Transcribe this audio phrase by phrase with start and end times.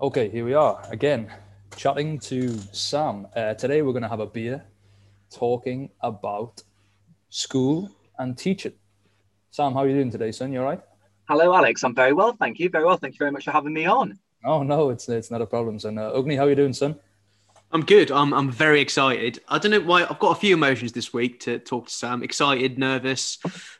[0.00, 1.28] Okay, here we are again,
[1.76, 3.26] chatting to Sam.
[3.34, 4.64] Uh, today we're going to have a beer,
[5.28, 6.62] talking about
[7.30, 8.74] school and teaching.
[9.50, 10.52] Sam, how are you doing today, son?
[10.52, 10.80] You all right?
[11.28, 11.82] Hello, Alex.
[11.82, 12.68] I'm very well, thank you.
[12.68, 12.96] Very well.
[12.96, 14.16] Thank you very much for having me on.
[14.44, 15.98] Oh no, it's it's not a problem, son.
[15.98, 16.94] Uh, Agni, how are you doing, son?
[17.72, 18.12] I'm good.
[18.12, 19.40] I'm I'm very excited.
[19.48, 20.02] I don't know why.
[20.04, 22.22] I've got a few emotions this week to talk to Sam.
[22.22, 23.38] Excited, nervous,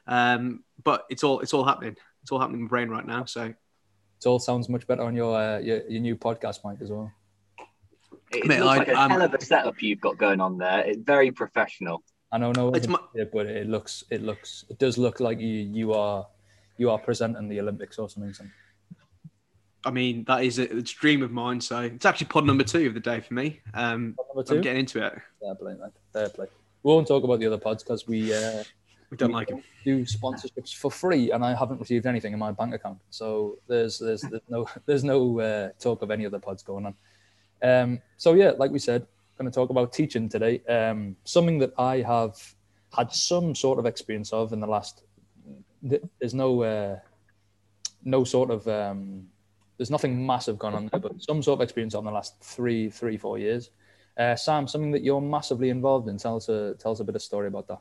[0.08, 1.94] um, but it's all it's all happening.
[2.22, 3.24] It's all happening in my brain right now.
[3.24, 3.54] So
[4.20, 7.12] It all sounds much better on your uh, your, your new podcast mic as well.
[8.32, 10.58] It Mate, looks I- like a I'm- hell of a setup you've got going on
[10.58, 10.80] there.
[10.80, 12.02] It's very professional.
[12.30, 15.38] I know no, It's my- it, but it looks it looks it does look like
[15.40, 16.26] you you are
[16.76, 18.34] you are presenting the Olympics or something.
[18.34, 18.52] son.
[19.84, 21.60] I mean that is a, it's a dream of mine.
[21.60, 23.60] So it's actually pod number two of the day for me.
[23.72, 25.12] Um, Number I'm getting into it.
[25.40, 25.92] fair play, man.
[26.12, 26.46] Fair play.
[26.82, 28.62] We won't talk about the other pods because we uh,
[29.10, 29.62] We don't like him.
[29.84, 32.98] do sponsorships for free, and I haven't received anything in my bank account.
[33.10, 36.94] So there's there's, there's no there's no uh, talk of any other pods going on.
[37.62, 39.06] Um, so yeah, like we said,
[39.38, 40.60] going to talk about teaching today.
[40.68, 42.36] Um, something that I have
[42.96, 45.02] had some sort of experience of in the last.
[45.82, 46.98] There's no uh,
[48.04, 49.28] no sort of um,
[49.78, 52.90] there's nothing massive going on there, but some sort of experience on the last three
[52.90, 53.70] three four years.
[54.18, 56.18] Uh, Sam, something that you're massively involved in.
[56.18, 57.80] Tell us a tell us a bit of story about that.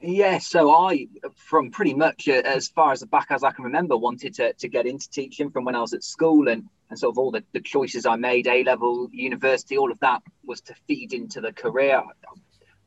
[0.00, 3.64] Yeah, so I, from pretty much uh, as far as the back as I can
[3.64, 6.98] remember, wanted to, to get into teaching from when I was at school and, and
[6.98, 10.60] sort of all the, the choices I made, A level, university, all of that was
[10.62, 12.02] to feed into the career.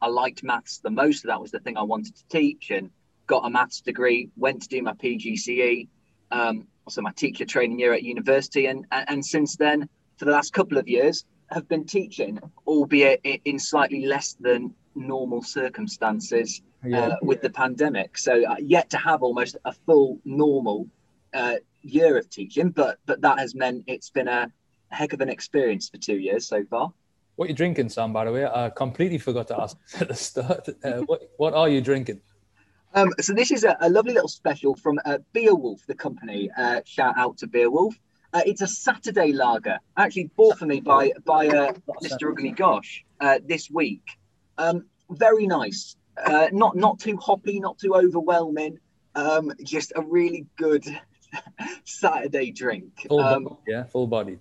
[0.02, 2.92] I liked maths the most, so that was the thing I wanted to teach and
[3.26, 5.88] got a maths degree, went to do my PGCE,
[6.32, 8.68] um, also my teacher training year at university.
[8.68, 13.22] And, and, and since then, for the last couple of years, have been teaching, albeit
[13.24, 16.62] in slightly less than normal circumstances
[16.94, 18.18] uh, with the pandemic.
[18.18, 20.88] So uh, yet to have almost a full normal
[21.34, 24.52] uh, year of teaching, but but that has meant it's been a
[24.90, 26.92] heck of an experience for two years so far.
[27.36, 28.12] What are you drinking, Sam?
[28.12, 30.68] By the way, I completely forgot to ask at the start.
[30.84, 32.22] Uh, what What are you drinking?
[32.94, 36.50] Um, so this is a, a lovely little special from uh, Beowulf, the company.
[36.58, 37.96] Uh, shout out to Beowulf.
[38.34, 41.74] Uh, it's a Saturday lager, actually bought for me by by uh,
[42.04, 42.32] Mr.
[42.32, 44.18] Ugly Gosh uh, this week.
[44.58, 48.80] Um, very nice, uh, not not too hoppy, not too overwhelming.
[49.16, 50.86] Um, just a really good
[51.84, 53.06] Saturday drink.
[53.08, 54.40] Full Um, bodied, yeah, full bodied.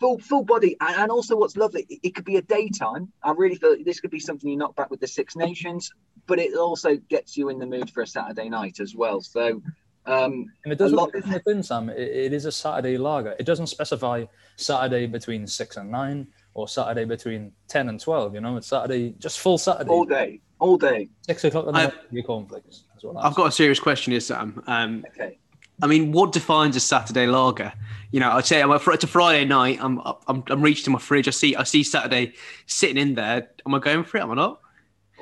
[0.00, 3.30] full full body and, and also what's lovely it, it could be a daytime i
[3.32, 5.90] really feel like this could be something you knock back with the six nations
[6.26, 9.60] but it also gets you in the mood for a saturday night as well so
[10.06, 11.12] um And it doesn't lot-
[11.44, 11.90] thin, Sam.
[11.90, 13.36] It, it is a Saturday lager.
[13.38, 14.24] It doesn't specify
[14.56, 18.34] Saturday between six and nine or Saturday between ten and twelve.
[18.34, 21.80] You know, it's Saturday, just full Saturday, all day all day six o'clock in the
[21.80, 22.84] morning, your cornflakes.
[23.18, 24.62] I've got a serious question here, Sam.
[24.66, 25.38] Um, okay
[25.82, 27.72] I mean, what defines a Saturday lager?
[28.10, 29.78] You know, I'd say I'm a, it's a Friday night.
[29.80, 31.28] I'm, I'm I'm reaching to my fridge.
[31.28, 32.34] I see I see Saturday
[32.66, 33.48] sitting in there.
[33.66, 34.22] Am I going for it?
[34.22, 34.60] Am I not?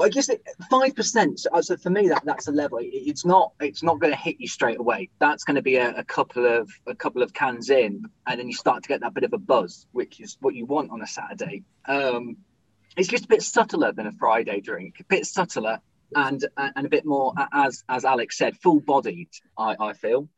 [0.00, 0.30] I guess
[0.70, 1.40] five percent.
[1.40, 2.78] So, so for me, that that's a level.
[2.80, 3.52] It's not.
[3.60, 5.10] It's not going to hit you straight away.
[5.18, 8.46] That's going to be a, a couple of a couple of cans in, and then
[8.46, 11.02] you start to get that bit of a buzz, which is what you want on
[11.02, 11.64] a Saturday.
[11.86, 12.36] Um,
[12.96, 14.96] it's just a bit subtler than a Friday drink.
[15.00, 15.80] A bit subtler
[16.14, 19.28] and and a bit more, as as Alex said, full bodied.
[19.56, 20.28] I I feel.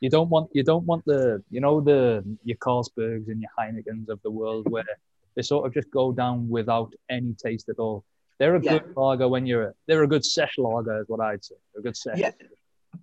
[0.00, 4.08] You don't want you don't want the you know the your Carlsbergs and your Heinekens
[4.08, 4.84] of the world where
[5.36, 8.04] they sort of just go down without any taste at all.
[8.40, 8.78] They're a Yeah.
[8.78, 11.54] good lager when you're they're a good sesh lager is what I'd say.
[11.72, 12.18] They're a good sesh.
[12.18, 12.30] Yeah.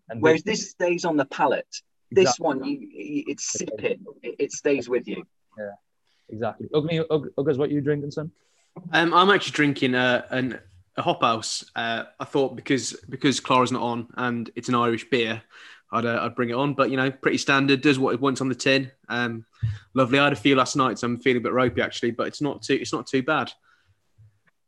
[0.10, 1.74] And Whereas this stays on the palate.
[2.12, 2.44] This Exactly.
[2.46, 4.04] one, you, you it's sipping.
[4.24, 5.24] It, it stays with you.
[5.58, 5.72] Yeah,
[6.30, 6.68] exactly.
[6.74, 8.32] Ugly, Ug- Uggas, what you drinking, son?
[8.94, 10.60] Um, I'm actually drinking a, an,
[10.96, 11.66] a hop house.
[11.76, 15.42] Uh, I thought because because Clara's not on and it's an Irish beer,
[15.92, 16.74] I'd uh, I'd bring it on.
[16.74, 17.82] But you know, pretty standard.
[17.82, 18.92] Does what it wants on the tin.
[19.08, 19.46] Um,
[19.94, 20.18] lovely.
[20.18, 22.12] I had a few last night, so I'm feeling a bit ropey actually.
[22.12, 23.52] But it's not too it's not too bad.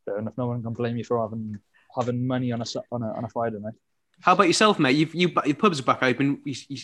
[0.10, 0.34] Fair enough.
[0.38, 1.60] No one can blame you for having
[1.96, 3.74] having money on a on a, on a Friday night.
[4.22, 4.96] How about yourself, mate?
[4.96, 6.42] You've you your pubs are back open,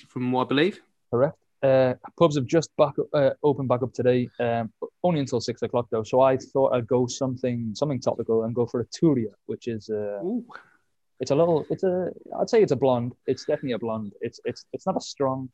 [0.08, 0.80] from what I believe.
[1.10, 1.38] Correct.
[1.64, 4.72] Uh, pubs have just back uh, opened back up today, um,
[5.04, 6.04] only until six o'clock though.
[6.04, 9.90] So I thought I'd go something something topical and go for a Turia, which is
[9.90, 10.22] uh,
[11.20, 13.16] it's a little it's a I'd say it's a blonde.
[13.26, 14.14] It's definitely a blonde.
[14.22, 15.50] It's it's it's not a strong.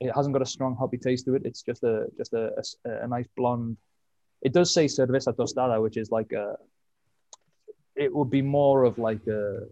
[0.00, 1.42] It hasn't got a strong hoppy taste to it.
[1.44, 2.52] It's just a just a,
[2.86, 3.76] a a nice blonde.
[4.40, 6.56] It does say cerveza tostada, which is like a.
[7.96, 9.66] It would be more of like a.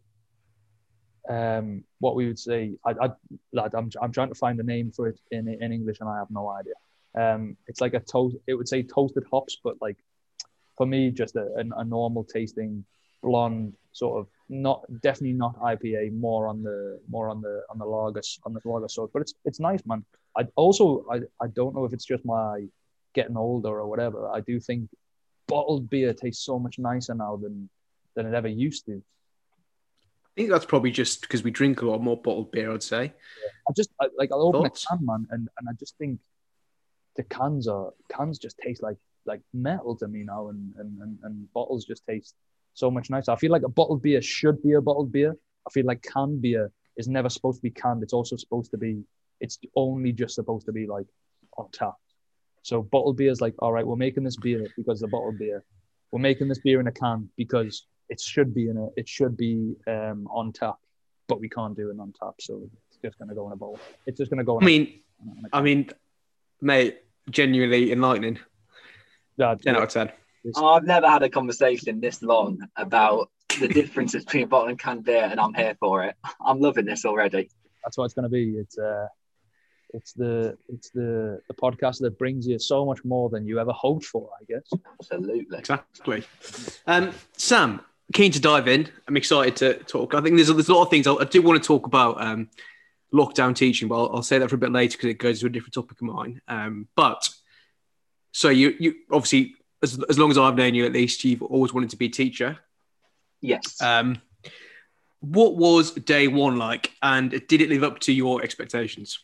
[1.26, 3.10] Um, what we would say, I, I,
[3.54, 6.18] lad, I'm, I'm trying to find a name for it in in English, and I
[6.18, 6.74] have no idea.
[7.14, 8.36] Um, it's like a toast.
[8.46, 9.96] It would say toasted hops, but like
[10.76, 12.84] for me, just a, a, a normal tasting
[13.22, 17.86] blonde sort of not definitely not IPA, more on the more on the on the
[17.86, 19.08] lager on the lager side.
[19.12, 20.04] But it's it's nice, man.
[20.36, 22.66] I also I, I don't know if it's just my
[23.14, 24.90] getting older or whatever, I do think
[25.46, 27.70] bottled beer tastes so much nicer now than
[28.14, 29.02] than it ever used to.
[30.26, 32.72] I think that's probably just because we drink a lot more bottled beer.
[32.72, 33.12] I'd say.
[33.68, 34.84] I just I, like I'll open Thoughts?
[34.84, 36.20] a can, man, and, and I just think
[37.16, 38.96] the cans are cans just taste like
[39.26, 42.34] like metal to me now, and and, and, and bottles just taste
[42.74, 43.30] so much nicer.
[43.30, 45.36] I feel like a bottled beer should be a bottled beer.
[45.66, 48.02] I feel like canned beer is never supposed to be canned.
[48.02, 49.04] It's also supposed to be.
[49.40, 51.06] It's only just supposed to be like
[51.56, 51.94] on tap.
[52.62, 55.62] So bottled beer is like, all right, we're making this beer because a bottled beer.
[56.10, 58.86] We're making this beer in a can because it should be in a.
[58.96, 60.76] It should be um, on tap,
[61.28, 63.80] but we can't do it on tap, so it's just gonna go in a bottle.
[64.06, 64.58] It's just gonna go.
[64.58, 65.90] In I mean, a, in a I mean,
[66.60, 68.38] mate, genuinely enlightening.
[69.36, 70.12] Yeah, Ten out of ten.
[70.56, 75.24] I've never had a conversation this long about the differences between bottle and canned beer,
[75.24, 76.14] and I'm here for it.
[76.46, 77.50] I'm loving this already.
[77.82, 78.56] that's what it's going to be.
[78.58, 79.06] It's uh,
[79.94, 83.72] it's the it's the the podcast that brings you so much more than you ever
[83.72, 84.28] hoped for.
[84.40, 84.68] I guess.
[85.00, 85.58] Absolutely.
[85.58, 86.24] Exactly.
[86.86, 87.80] Um, Sam,
[88.12, 88.88] keen to dive in.
[89.08, 90.14] I'm excited to talk.
[90.14, 91.86] I think there's a, there's a lot of things I, I do want to talk
[91.86, 92.20] about.
[92.20, 92.50] Um,
[93.12, 95.46] lockdown teaching, but I'll, I'll say that for a bit later because it goes to
[95.46, 96.42] a different topic of mine.
[96.48, 97.28] Um, but
[98.32, 99.54] so you you obviously
[99.84, 102.10] as, as long as I've known you at least, you've always wanted to be a
[102.10, 102.58] teacher.
[103.40, 103.80] Yes.
[103.80, 104.20] Um,
[105.20, 109.20] what was day one like, and did it live up to your expectations?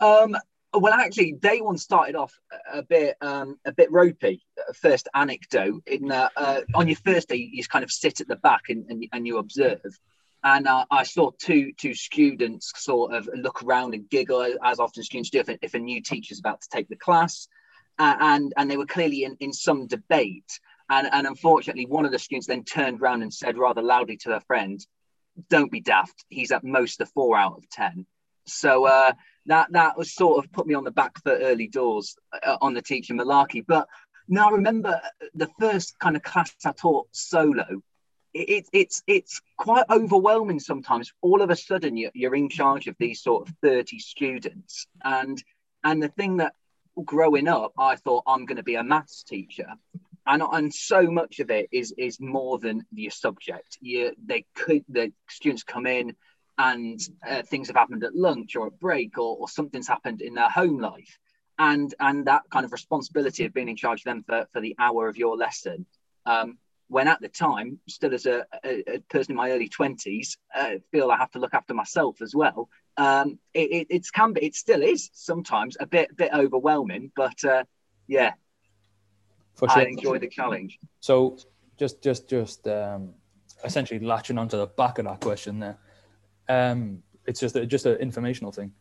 [0.00, 0.36] Um,
[0.72, 2.32] well, actually, day one started off
[2.72, 4.42] a bit um, a bit ropey.
[4.58, 8.20] uh, First anecdote in that uh, on your first day, you just kind of sit
[8.20, 9.80] at the back and, and, and you observe.
[10.42, 15.02] And uh, I saw two two students sort of look around and giggle, as often
[15.02, 17.48] students do if, if a new teacher's about to take the class.
[17.98, 20.60] Uh, and and they were clearly in, in some debate.
[20.88, 24.28] And, and unfortunately, one of the students then turned around and said rather loudly to
[24.28, 24.84] their friend,
[25.48, 26.24] "Don't be daft.
[26.28, 28.06] He's at most a four out of ten.
[28.46, 29.12] So uh,
[29.46, 32.16] that that was sort of put me on the back foot early doors
[32.46, 33.64] uh, on the teaching malarkey.
[33.66, 33.88] But
[34.28, 35.00] now I remember
[35.34, 37.82] the first kind of class I taught solo.
[38.32, 41.12] It, it, it's it's quite overwhelming sometimes.
[41.20, 45.42] All of a sudden, you're, you're in charge of these sort of thirty students, and
[45.82, 46.54] and the thing that
[47.04, 49.66] growing up, I thought I'm going to be a maths teacher,
[50.26, 53.78] and and so much of it is is more than your subject.
[53.80, 56.14] You they could the students come in
[56.60, 60.34] and uh, things have happened at lunch or at break or, or something's happened in
[60.34, 61.18] their home life.
[61.58, 64.76] And and that kind of responsibility of being in charge of them for, for the
[64.78, 65.86] hour of your lesson
[66.26, 66.58] um,
[66.88, 70.74] when at the time still as a, a, a person in my early 20s uh,
[70.90, 74.44] feel i have to look after myself as well um, it, it, it's can be
[74.44, 77.62] it still is sometimes a bit bit overwhelming but uh,
[78.10, 78.32] yeah.
[79.54, 80.78] For i enjoy the challenge.
[80.98, 81.38] So
[81.78, 83.14] just just just um,
[83.64, 85.78] essentially latching onto the back of that question there.
[86.50, 88.72] Um, it's just a, just an informational thing.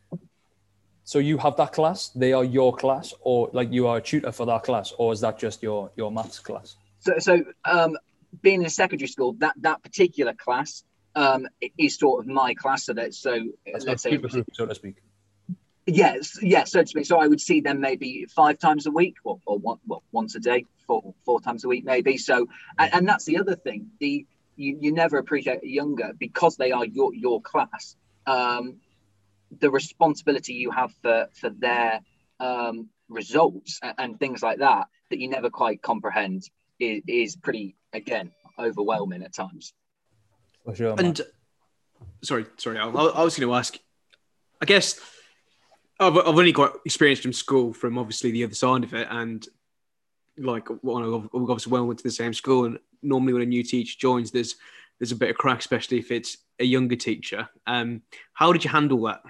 [1.03, 4.31] So you have that class; they are your class, or like you are a tutor
[4.31, 6.75] for that class, or is that just your your maths class?
[6.99, 7.97] so so um,
[8.41, 10.83] being in a secondary school that that particular class
[11.15, 14.75] um, is sort of my class so that so That's let's say group, so to
[14.75, 14.95] speak.
[15.85, 17.05] Yes, yes, so to speak.
[17.07, 20.35] So I would see them maybe five times a week, or, or one, well, once
[20.35, 22.17] a day, four, four times a week, maybe.
[22.17, 23.89] So, and, and that's the other thing.
[23.99, 24.27] The
[24.59, 27.95] you, you never appreciate younger because they are your your class.
[28.27, 28.81] Um,
[29.59, 32.01] the responsibility you have for for their
[32.39, 36.43] um, results and, and things like that that you never quite comprehend
[36.79, 39.73] is, is pretty again overwhelming at times.
[40.75, 40.93] Sure.
[40.99, 41.19] And
[42.21, 43.79] sorry, sorry, I, I was going to ask.
[44.61, 44.99] I guess
[45.99, 49.47] I've, I've only got experience from school, from obviously the other side of it, and
[50.37, 53.45] like well, I've I've obviously well went to the same school, and normally when a
[53.45, 54.55] new teacher joins, there's
[54.99, 57.49] there's a bit of crack, especially if it's a younger teacher.
[57.65, 58.01] Um,
[58.33, 59.21] how did you handle that?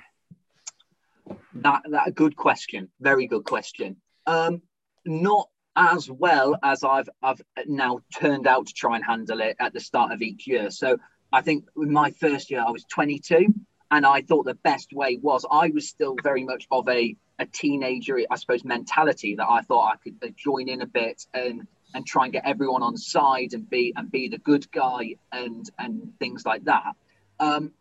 [1.56, 2.90] That that a good question.
[3.00, 3.98] Very good question.
[4.26, 4.62] Um,
[5.06, 9.74] not as well as I've I've now turned out to try and handle it at
[9.74, 10.72] the start of each year.
[10.72, 10.98] So
[11.32, 13.54] I think in my first year I was 22,
[13.92, 17.46] and I thought the best way was I was still very much of a a
[17.46, 21.66] teenager, I suppose, mentality that I thought I could uh, join in a bit and
[21.94, 25.70] and try and get everyone on side and be and be the good guy and
[25.78, 26.94] and things like that.
[27.40, 27.72] Um,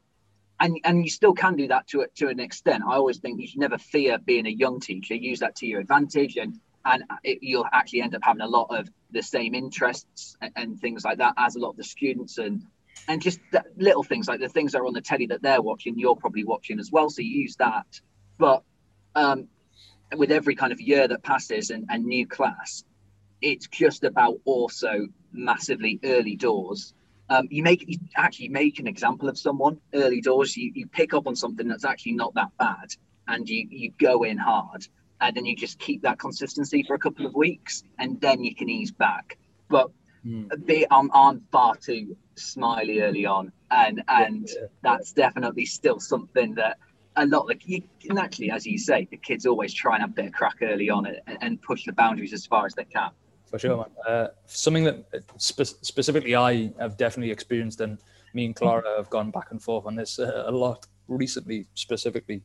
[0.61, 2.83] and and you still can do that to a, to an extent.
[2.87, 5.15] I always think you should never fear being a young teacher.
[5.15, 8.67] Use that to your advantage, and and it, you'll actually end up having a lot
[8.71, 12.39] of the same interests and, and things like that as a lot of the students,
[12.39, 12.65] and
[13.07, 13.41] and just
[13.77, 16.45] little things like the things that are on the telly that they're watching, you're probably
[16.45, 17.09] watching as well.
[17.09, 18.01] So you use that,
[18.39, 18.63] but
[19.15, 19.49] um,
[20.17, 22.85] with every kind of year that passes and, and new class,
[23.41, 26.95] it's just about also massively early doors
[27.31, 30.57] um, you make you actually make an example of someone early doors.
[30.57, 32.89] You, you pick up on something that's actually not that bad,
[33.27, 34.87] and you you go in hard.
[35.21, 38.55] and then you just keep that consistency for a couple of weeks, and then you
[38.55, 39.37] can ease back.
[39.69, 39.91] But
[40.27, 40.67] Mm.
[40.67, 44.67] they, I'm, I'm far too smiley early on, and and Yeah.
[44.83, 46.79] that's definitely still something that
[47.17, 50.15] a lot like you naturally, as you say, the kids always try and have a
[50.15, 53.11] bit of crack early on and, and push the boundaries as far as they can.
[53.51, 53.87] For sure, man.
[54.07, 57.99] Uh, something that uh, spe- specifically I have definitely experienced, and
[58.35, 62.43] me and Clara have gone back and forth on this uh, a lot recently, specifically,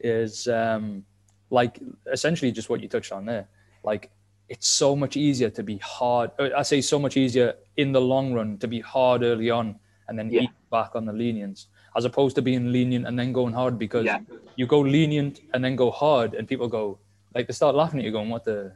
[0.00, 1.04] is um,
[1.50, 1.78] like
[2.12, 3.48] essentially just what you touched on there.
[3.84, 4.10] Like,
[4.48, 6.30] it's so much easier to be hard.
[6.40, 9.78] uh, I say so much easier in the long run to be hard early on
[10.08, 10.42] and then Yeah.
[10.42, 14.06] eat back on the lenience, as opposed to being lenient and then going hard because
[14.06, 14.18] Yeah.
[14.56, 16.98] you go lenient and then go hard, and people go
[17.36, 18.72] like they start laughing at you, going, "What the."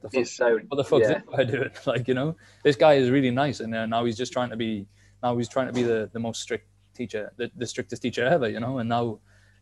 [0.00, 1.06] What the fuck It's so what the fuck yeah.
[1.06, 1.70] is this guy doing?
[1.86, 4.56] Like, you know, this guy is really nice, and uh, now he's just trying to
[4.56, 4.86] be,
[5.22, 8.48] now he's trying to be the, the most strict teacher, the, the strictest teacher ever,
[8.48, 9.18] you know, and now,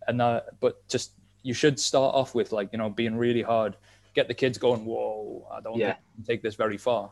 [0.06, 1.12] and now, but just
[1.42, 3.76] you should start off with like, you know, being really hard,
[4.14, 5.86] get the kids going, whoa, I don't Yeah.
[5.86, 7.10] think I can take this very far,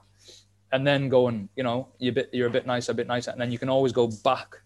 [0.72, 3.30] and then going, you know, you're a bit, you're a bit nicer, a bit nicer,
[3.30, 4.56] and then you can always go back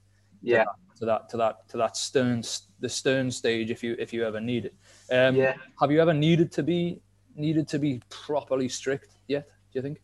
[0.40, 0.64] yeah
[0.96, 2.42] to that, to that, to that stern,
[2.80, 4.74] the stern stage if you, if you ever need it.
[5.12, 5.54] Um, yeah.
[5.80, 7.00] Have you ever needed to be
[7.38, 9.48] needed to be properly strict yet?
[9.72, 10.00] Do you think?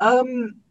[0.00, 0.62] Um,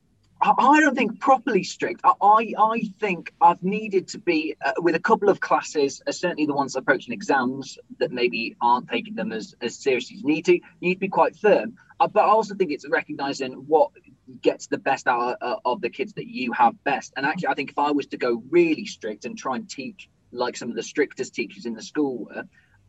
[0.41, 2.01] I don't think properly strict.
[2.03, 6.47] I I, think I've needed to be uh, with a couple of classes, uh, certainly
[6.47, 10.45] the ones approaching exams that maybe aren't taking them as, as seriously as you need
[10.45, 10.53] to.
[10.53, 11.75] You need to be quite firm.
[11.99, 13.91] Uh, but I also think it's recognizing what
[14.41, 17.13] gets the best out of, of the kids that you have best.
[17.15, 20.09] And actually, I think if I was to go really strict and try and teach
[20.31, 22.45] like some of the strictest teachers in the school were,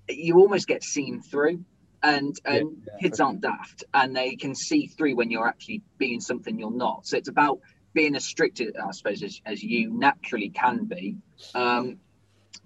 [0.09, 1.65] you almost get seen through.
[2.03, 6.21] And and yeah, kids aren't daft, and they can see through when you're actually being
[6.21, 7.07] something you're not.
[7.07, 7.61] So it's about
[7.95, 11.17] being as strict, as I suppose, as, as you naturally can be.
[11.55, 11.99] Um,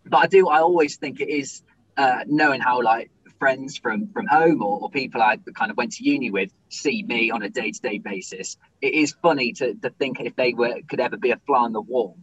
[0.04, 0.48] but I do.
[0.48, 1.62] I always think it is
[1.96, 5.92] uh, knowing how like friends from from home or, or people I kind of went
[5.92, 8.56] to uni with see me on a day to day basis.
[8.80, 11.72] It is funny to, to think if they were could ever be a fly on
[11.72, 12.16] the wall,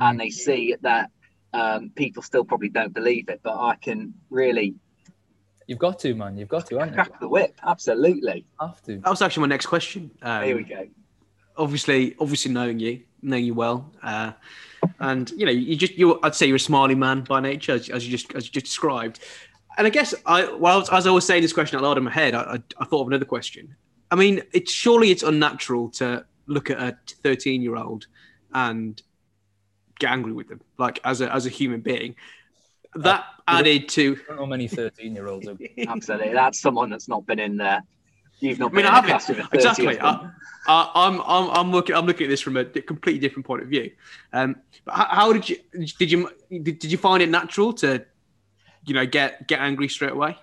[0.00, 1.10] and they see that
[1.52, 4.74] um, people still probably don't believe it, but I can really
[5.66, 6.36] You've got to, man.
[6.36, 6.94] You've got to, haven't you?
[6.94, 7.58] crack the whip.
[7.64, 8.44] Absolutely.
[8.60, 8.98] Have to.
[8.98, 10.10] That was actually my next question.
[10.22, 10.86] Um, Here we go.
[11.56, 14.32] obviously, obviously knowing you, knowing you well, uh,
[15.00, 16.20] and you know, you just you.
[16.22, 18.66] I'd say you're a smiley man by nature, as, as you just as you just
[18.66, 19.20] described.
[19.78, 22.10] And I guess I, well, as I was saying this question out loud in my
[22.10, 23.76] head, I, I, I thought of another question.
[24.10, 28.06] I mean, it's surely it's unnatural to look at a 13 year old
[28.54, 29.02] and
[29.98, 32.14] get angry with them, like as a as a human being.
[33.02, 34.18] That added to.
[34.24, 35.48] I don't know many 13 year olds.
[35.88, 36.32] Absolutely.
[36.32, 37.82] That's someone that's not been in there.
[38.40, 40.00] You've not I mean, been I in a haven't class with a 30 exactly.
[40.00, 40.30] I,
[40.68, 43.68] I, I'm, I'm, I'm looking, I'm looking at this from a completely different point of
[43.68, 43.90] view.
[44.32, 45.56] Um, but how, how did you,
[45.98, 48.04] did you, did, did you find it natural to,
[48.84, 50.36] you know, get, get angry straight away?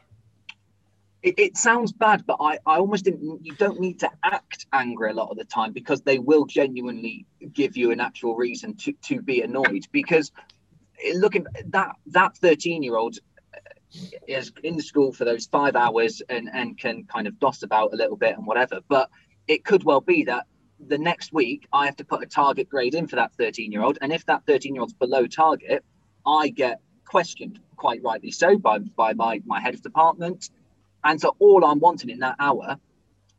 [1.24, 3.46] it, it sounds bad, but I, I almost didn't.
[3.46, 7.26] You don't need to act angry a lot of the time because they will genuinely
[7.54, 9.88] give you an actual reason to, to be annoyed.
[9.92, 10.32] Because
[11.16, 13.18] looking that that thirteen year old
[13.54, 13.60] uh,
[14.28, 17.96] is in school for those five hours and and can kind of doss about a
[17.96, 18.80] little bit and whatever.
[18.88, 19.10] But
[19.48, 20.48] it could well be that
[20.88, 23.82] the next week I have to put a target grade in for that 13 year
[23.82, 23.98] old.
[24.02, 25.84] And if that 13 year old's below target,
[26.26, 30.50] I get questioned quite rightly so by, by my, my head of department.
[31.04, 32.78] And so all I'm wanting in that hour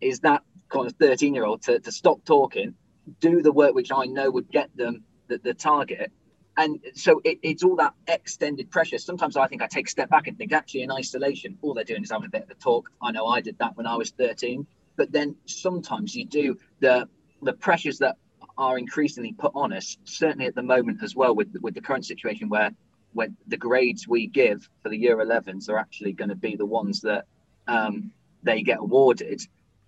[0.00, 2.74] is that kind of 13 year old to, to stop talking,
[3.20, 6.12] do the work which I know would get them the, the target.
[6.56, 8.98] And so it, it's all that extended pressure.
[8.98, 11.84] Sometimes I think I take a step back and think, actually, in isolation, all they're
[11.84, 12.90] doing is having a bit of a talk.
[13.02, 14.66] I know I did that when I was 13.
[14.96, 17.08] But then sometimes you do the
[17.42, 18.16] the pressures that
[18.56, 22.06] are increasingly put on us, certainly at the moment as well, with with the current
[22.06, 22.70] situation where
[23.12, 26.66] when the grades we give for the year 11s are actually going to be the
[26.66, 27.26] ones that
[27.66, 28.12] um,
[28.44, 29.40] they get awarded.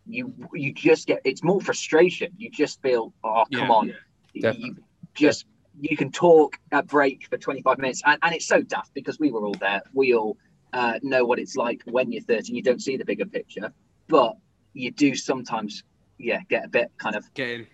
[0.06, 2.32] You you just get it's more frustration.
[2.36, 3.74] You just feel, oh come Yeah.
[3.74, 3.94] on,
[4.40, 4.68] Definitely.
[4.70, 4.76] you
[5.14, 5.46] just
[5.80, 9.30] you can talk at break for 25 minutes, and, and it's so daft because we
[9.30, 9.82] were all there.
[9.92, 10.36] We all
[10.72, 12.54] uh, know what it's like when you're 13.
[12.54, 13.72] You don't see the bigger picture,
[14.08, 14.36] but
[14.72, 15.82] you do sometimes,
[16.18, 17.66] yeah, get a bit kind of Getting,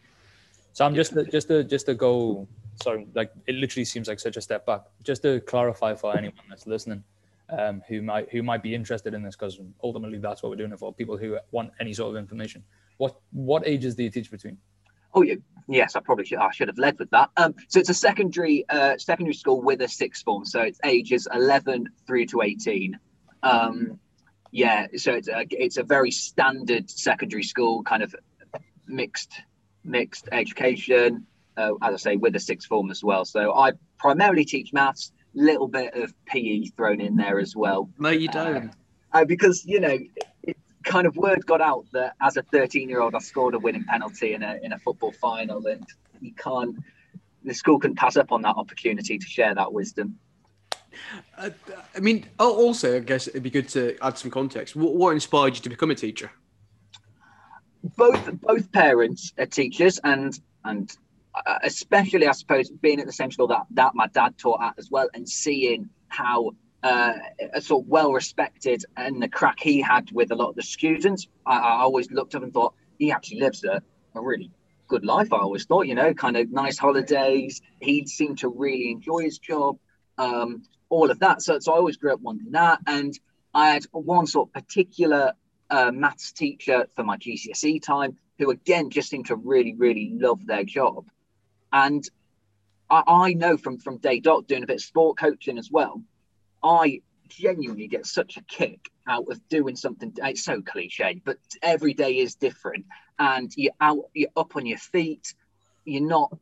[0.72, 2.48] So I'm just to, just to just to go.
[2.82, 4.82] Sorry, like it literally seems like such a step back.
[5.02, 7.04] Just to clarify for anyone that's listening,
[7.50, 10.72] um, who might who might be interested in this, because ultimately that's what we're doing
[10.72, 10.92] it for.
[10.92, 12.64] People who want any sort of information.
[12.96, 14.58] What what ages do you teach between?
[15.14, 15.34] Oh, yeah.
[15.68, 16.38] Yes, I probably should.
[16.38, 17.30] I should have led with that.
[17.36, 20.44] Um, so it's a secondary uh, secondary school with a sixth form.
[20.44, 22.98] So it's ages 11 through to 18.
[23.42, 23.98] Um,
[24.50, 24.88] yeah.
[24.96, 28.14] So it's a, it's a very standard secondary school, kind of
[28.86, 29.32] mixed
[29.84, 31.26] mixed education.
[31.56, 33.24] Uh, as I say, with a sixth form as well.
[33.26, 37.90] So I primarily teach maths, little bit of PE thrown in there as well.
[37.98, 38.72] no, you don't.
[39.12, 39.98] uh, because you know,
[40.82, 43.84] kind of word got out that as a 13 year old, I scored a winning
[43.84, 45.86] penalty in a in a football final, and
[46.20, 46.76] you can't.
[47.44, 50.18] The school can pass up on that opportunity to share that wisdom.
[51.36, 51.50] Uh,
[51.96, 54.76] I mean, also, I guess it'd be good to add some context.
[54.76, 56.30] What, what inspired you to become a teacher?
[57.96, 60.94] Both both parents are teachers, and and
[61.34, 64.74] uh, especially, I suppose, being at the same school that that my dad taught at
[64.78, 67.12] as well, and seeing how uh,
[67.60, 71.28] sort of well respected and the crack he had with a lot of the students,
[71.46, 73.82] I, I always looked up and thought he actually lives a,
[74.14, 74.50] a really
[74.88, 75.32] good life.
[75.32, 77.62] I always thought, you know, kind of nice holidays.
[77.80, 79.78] He seemed to really enjoy his job.
[80.18, 80.62] Um,
[80.92, 81.42] all of that.
[81.42, 82.80] So, so I always grew up wanting that.
[82.86, 83.18] And
[83.54, 85.32] I had one sort of particular
[85.70, 90.46] uh, maths teacher for my GCSE time who, again, just seemed to really, really love
[90.46, 91.06] their job.
[91.72, 92.06] And
[92.90, 96.02] I, I know from, from day dot doing a bit of sport coaching as well,
[96.62, 100.12] I genuinely get such a kick out of doing something.
[100.16, 102.86] It's so cliche, but every day is different.
[103.18, 105.34] And you're out, you're up on your feet.
[105.84, 106.36] You're not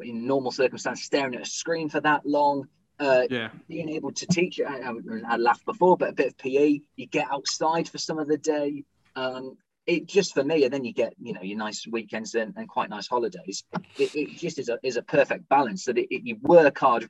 [0.00, 2.68] in normal circumstances staring at a screen for that long
[3.00, 3.48] uh, yeah.
[3.68, 4.60] being able to teach.
[4.60, 4.92] I, I,
[5.26, 6.80] I, laughed before, but a bit of PE.
[6.96, 8.84] You get outside for some of the day.
[9.16, 12.52] Um, it just for me, and then you get you know your nice weekends and,
[12.56, 13.64] and quite nice holidays.
[13.96, 17.08] It, it, just is a is a perfect balance that it, it, you work hard,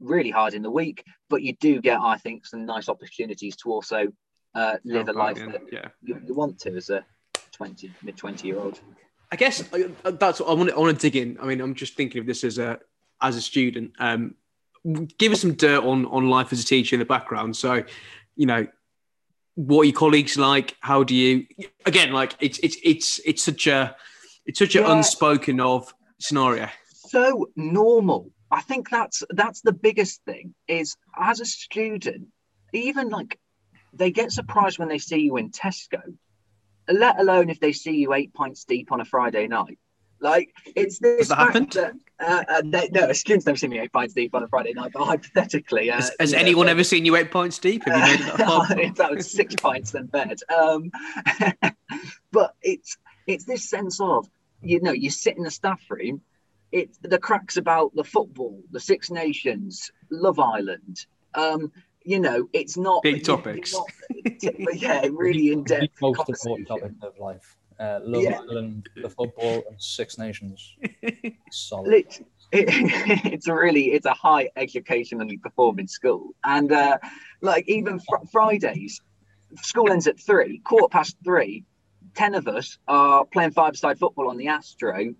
[0.00, 3.70] really hard in the week, but you do get I think some nice opportunities to
[3.70, 4.08] also
[4.54, 5.88] uh, live oh, a life that yeah.
[6.02, 7.04] you, you want to as a
[7.52, 8.80] twenty mid twenty year old.
[9.30, 10.68] I guess uh, that's what I want.
[10.70, 11.38] To, I want to dig in.
[11.40, 12.78] I mean, I'm just thinking of this as a
[13.20, 13.92] as a student.
[13.98, 14.34] Um,
[15.18, 17.56] give us some dirt on on life as a teacher in the background.
[17.56, 17.84] So,
[18.36, 18.66] you know,
[19.54, 20.76] what are your colleagues like?
[20.80, 21.46] How do you
[21.86, 23.96] again like it's it's it's it's such a
[24.44, 26.68] it's such an unspoken of scenario.
[27.08, 28.30] So normal.
[28.52, 32.28] I think that's that's the biggest thing is as a student,
[32.74, 33.38] even like
[33.94, 36.02] they get surprised when they see you in Tesco,
[36.86, 39.78] let alone if they see you eight pints deep on a Friday night.
[40.20, 41.18] Like it's this.
[41.18, 41.72] Has that happened?
[41.72, 44.74] That, uh, uh, they, no, students never seen me eight pints deep on a Friday
[44.74, 47.84] night, but hypothetically, uh, has, has anyone know, ever seen you eight pints deep?
[47.86, 50.38] Have you made it that if that was six pints, then bed.
[50.54, 50.92] Um,
[52.32, 54.28] but it's it's this sense of
[54.60, 56.20] you know you sit in the staff room.
[56.72, 61.06] It's the cracks about the football, the Six Nations, Love Island.
[61.34, 61.70] Um,
[62.04, 63.72] you know, it's not big topics.
[63.72, 63.86] Not,
[64.74, 66.00] yeah, really in depth.
[66.00, 68.38] Most important topic of life uh, Love yeah.
[68.38, 70.76] Island, the football, and Six Nations.
[71.50, 71.92] Solid.
[71.92, 76.98] It, it's really it's a high educationally performing school, and uh,
[77.40, 79.00] like even fr- Fridays,
[79.62, 81.64] school ends at three, quarter past three.
[82.14, 85.14] Ten of us are playing five-side football on the Astro,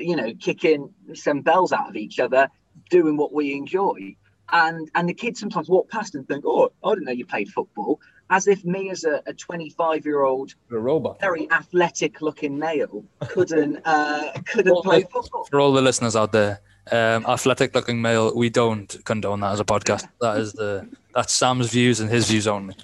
[0.00, 2.48] you know, kicking some bells out of each other,
[2.88, 4.16] doing what we enjoy.
[4.52, 7.48] And and the kids sometimes walk past and think, "Oh, I didn't know you played
[7.48, 11.20] football." as if me as a 25 year old a robot.
[11.20, 15.44] very athletic looking male couldn't uh, couldn't well, play football.
[15.44, 16.60] For all the listeners out there
[16.92, 20.08] um, athletic looking male we don't condone that as a podcast.
[20.20, 22.76] That is the that's sam's views and his views only.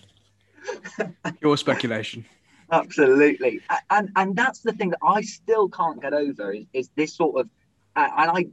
[1.40, 2.26] Your speculation
[2.72, 7.14] absolutely and and that's the thing that i still can't get over is, is this
[7.14, 7.48] sort of
[7.96, 8.46] uh, and i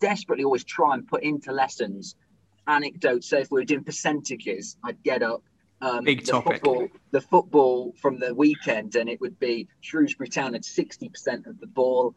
[0.00, 2.16] desperately always try and put into lessons
[2.66, 5.42] anecdotes so if we were doing percentages i'd get up
[5.82, 6.42] um, Big the.
[6.42, 11.58] Football, the football from the weekend, and it would be Shrewsbury Town had 60% of
[11.58, 12.14] the ball,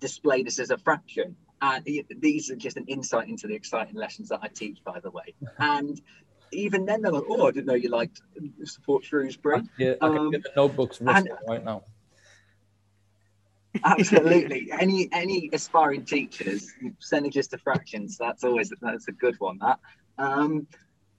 [0.00, 1.36] displayed this as a fraction.
[1.60, 1.86] And
[2.18, 5.34] these are just an insight into the exciting lessons that I teach, by the way.
[5.58, 6.00] And
[6.52, 8.20] even then, they're like, "Oh, I didn't know you liked
[8.64, 11.82] support Shrewsbury." Yeah, I can um, get the notebooks and, right now.
[13.84, 14.70] Absolutely.
[14.80, 18.16] any any aspiring teachers, percentages to fractions.
[18.18, 19.58] That's always that's a good one.
[19.58, 19.78] That.
[20.18, 20.66] Um,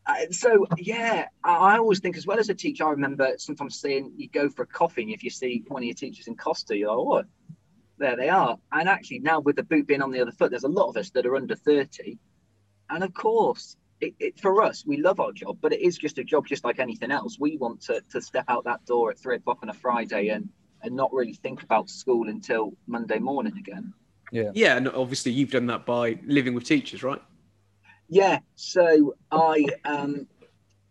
[0.05, 4.13] uh, so yeah, I, always think as well as a teacher, I remember sometimes saying
[4.17, 6.77] you go for a coffee and if you see one of your teachers in Costa,
[6.77, 7.29] you're like, oh,
[7.97, 8.57] there they are.
[8.73, 10.97] And actually now with the boot being on the other foot, there's a lot of
[10.97, 12.17] us that are under 30.
[12.89, 16.17] And of course, it, it, for us, we love our job, but it is just
[16.17, 17.37] a job just like anything else.
[17.39, 20.49] We want to, to step out that door at three o'clock on a Friday and,
[20.81, 23.93] and not really think about school until Monday morning again.
[24.31, 24.51] Yeah.
[24.53, 24.77] Yeah.
[24.77, 27.21] And obviously you've done that by living with teachers, right?
[28.09, 30.27] Yeah, so I um,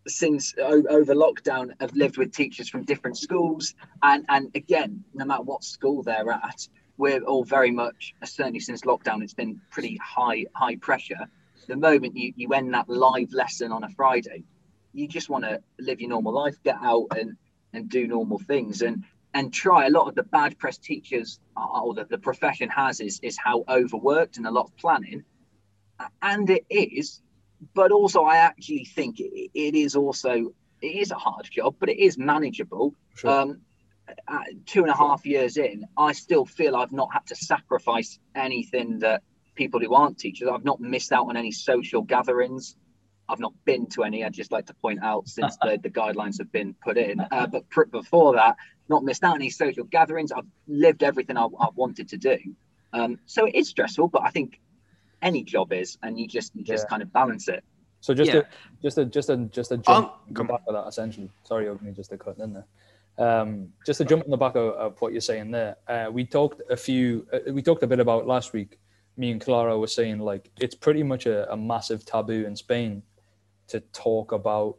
[0.08, 5.42] since over lockdown have lived with teachers from different schools, and and again, no matter
[5.42, 10.46] what school they're at, we're all very much certainly since lockdown, it's been pretty high
[10.54, 11.28] high pressure.
[11.66, 14.44] The moment you you end that live lesson on a Friday,
[14.92, 17.37] you just want to live your normal life, get out and
[17.72, 21.94] and do normal things, and and try a lot of the bad press teachers or
[21.94, 25.25] the, the profession has is is how overworked and a lot of planning
[26.20, 27.22] and it is
[27.75, 31.88] but also i actually think it, it is also it is a hard job, but
[31.88, 32.94] it is manageable.
[33.14, 33.31] Sure.
[33.31, 33.61] Um,
[34.66, 38.98] two and a half years in, I still feel I've not had to sacrifice anything
[38.98, 39.22] that
[39.54, 40.48] people who aren't teachers.
[40.48, 42.76] I've not missed out on any social gatherings.
[43.28, 44.24] I've not been to any.
[44.24, 47.20] I'd just like to point out since the, the guidelines have been put in.
[47.30, 48.56] Uh, but pr- before that,
[48.88, 50.32] not missed out on any social gatherings.
[50.32, 52.36] I've lived everything I, I wanted to do.
[52.92, 54.60] Um, so it is stressful, but I think
[55.22, 56.88] any job is, and you just you just Yeah.
[56.90, 57.62] kind of balance it.
[58.00, 58.40] So just Yeah.
[58.40, 58.44] a
[58.82, 61.30] just a just a just a Um, jump on the come back of that essentially.
[61.44, 62.66] Sorry, Agni, just to cut in there.
[63.18, 65.76] Um, just to jump on the back of, of what you're saying there.
[65.86, 67.26] Uh, we talked a few.
[67.32, 68.78] Uh, we talked a bit about last week.
[69.16, 73.03] Me and Clara were saying like it's pretty much a, a massive taboo in Spain
[73.68, 74.77] to talk about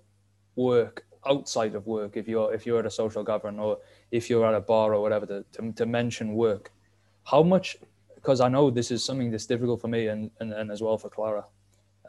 [0.55, 2.17] work outside of work.
[2.17, 3.77] If you're if you're at a social gathering or
[4.11, 6.71] if you're at a bar or whatever, to to, to mention work.
[7.25, 7.77] How much?
[8.15, 10.97] Because I know this is something that's difficult for me and, and, and as well
[10.97, 11.43] for Clara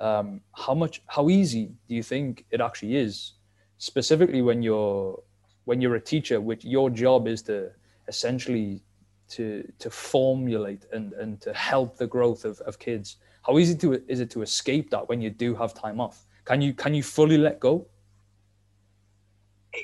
[0.00, 3.32] um, how much how easy do you think it actually is
[3.78, 5.20] specifically when you're
[5.64, 7.70] when you're a teacher which your job is to
[8.08, 8.82] essentially
[9.28, 14.02] to to formulate and and to help the growth of, of kids how easy to
[14.08, 17.02] is it to escape that when you do have time off can you can you
[17.02, 17.86] fully let go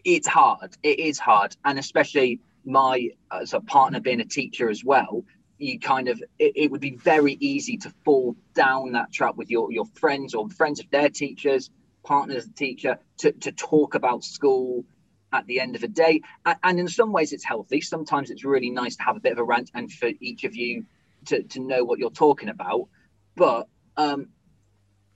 [0.05, 0.77] it's hard.
[0.83, 5.25] It is hard, and especially my as a partner being a teacher as well.
[5.59, 9.51] You kind of it, it would be very easy to fall down that trap with
[9.51, 11.71] your your friends or friends of their teachers,
[12.05, 14.85] partners teacher to to talk about school
[15.33, 16.23] at the end of the day.
[16.63, 17.81] And in some ways, it's healthy.
[17.81, 20.55] Sometimes it's really nice to have a bit of a rant and for each of
[20.55, 20.87] you
[21.27, 22.89] to to know what you're talking about.
[23.37, 24.29] But um,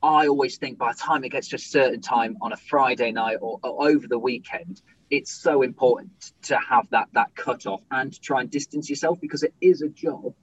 [0.02, 3.10] I always think by the time it gets to a certain time on a Friday
[3.10, 7.82] night or, or over the weekend, it's so important to have that that cut off
[7.90, 10.34] and to try and distance yourself because it is a job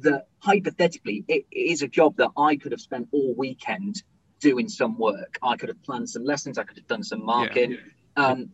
[0.00, 4.02] that hypothetically it is a job that I could have spent all weekend
[4.40, 5.36] doing some work.
[5.42, 7.78] I could have planned some lessons, I could have done some marking.
[8.16, 8.50] Um,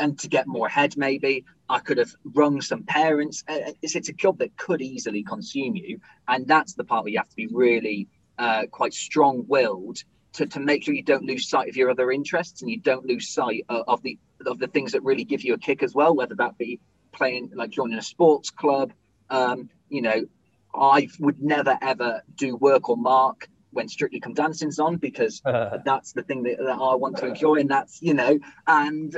[0.00, 3.44] and to get more head maybe I could have rung some parents.
[3.48, 7.12] Uh, It's, it's a job that could easily consume you, and that's the part where
[7.12, 8.08] you have to be really
[8.38, 10.02] uh, quite strong-willed
[10.34, 13.06] to, to make sure you don't lose sight of your other interests and you don't
[13.06, 15.94] lose sight of, of the of the things that really give you a kick as
[15.94, 16.78] well, whether that be
[17.12, 18.92] playing like joining a sports club.
[19.30, 20.26] Um, you know,
[20.74, 25.40] I would never ever do work or mark when Strictly Come Dancing's on because
[25.84, 29.16] that's the thing that, that I want to enjoy, and that's you know, and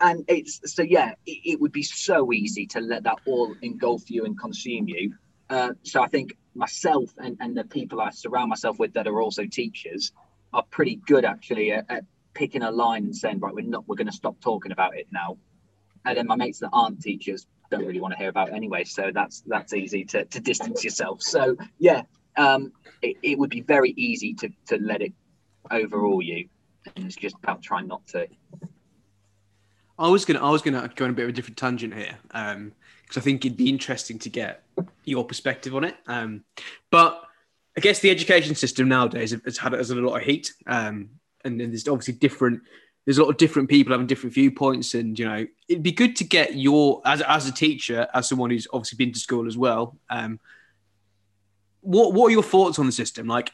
[0.00, 4.10] and it's so yeah, it, it would be so easy to let that all engulf
[4.10, 5.14] you and consume you.
[5.50, 9.20] Uh, so I think myself and, and the people I surround myself with that are
[9.20, 10.12] also teachers
[10.52, 13.96] are pretty good actually at, at picking a line and saying right, we're not, we're
[13.96, 15.38] going to stop talking about it now.
[16.04, 18.84] And then my mates that aren't teachers don't really want to hear about it anyway,
[18.84, 21.22] so that's that's easy to, to distance yourself.
[21.22, 22.02] So yeah,
[22.38, 22.72] um,
[23.02, 25.12] it, it would be very easy to to let it
[25.70, 26.48] overrule you,
[26.96, 28.26] and it's just about trying not to.
[29.98, 32.16] I was gonna I was gonna go on a bit of a different tangent here
[32.22, 34.62] because I think it'd be interesting to get
[35.04, 35.96] your perspective on it.
[36.06, 36.44] Um,
[36.90, 37.22] but
[37.76, 41.10] I guess the education system nowadays has had has had a lot of heat, um,
[41.44, 42.62] and then there's obviously different.
[43.04, 46.14] There's a lot of different people having different viewpoints, and you know it'd be good
[46.16, 49.58] to get your as as a teacher, as someone who's obviously been to school as
[49.58, 49.96] well.
[50.10, 50.38] Um,
[51.80, 53.26] what what are your thoughts on the system?
[53.26, 53.50] Like,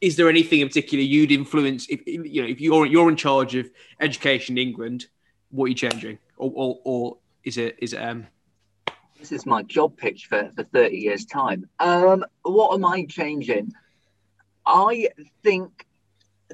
[0.00, 3.54] is there anything in particular you'd influence if you know if you're you're in charge
[3.54, 3.68] of
[4.00, 5.06] education in England?
[5.50, 8.26] What are you changing, or or, or is it is it um
[9.18, 11.68] This is my job pitch for for thirty years time.
[11.78, 13.72] Um, what am I changing?
[14.66, 15.08] I
[15.42, 15.86] think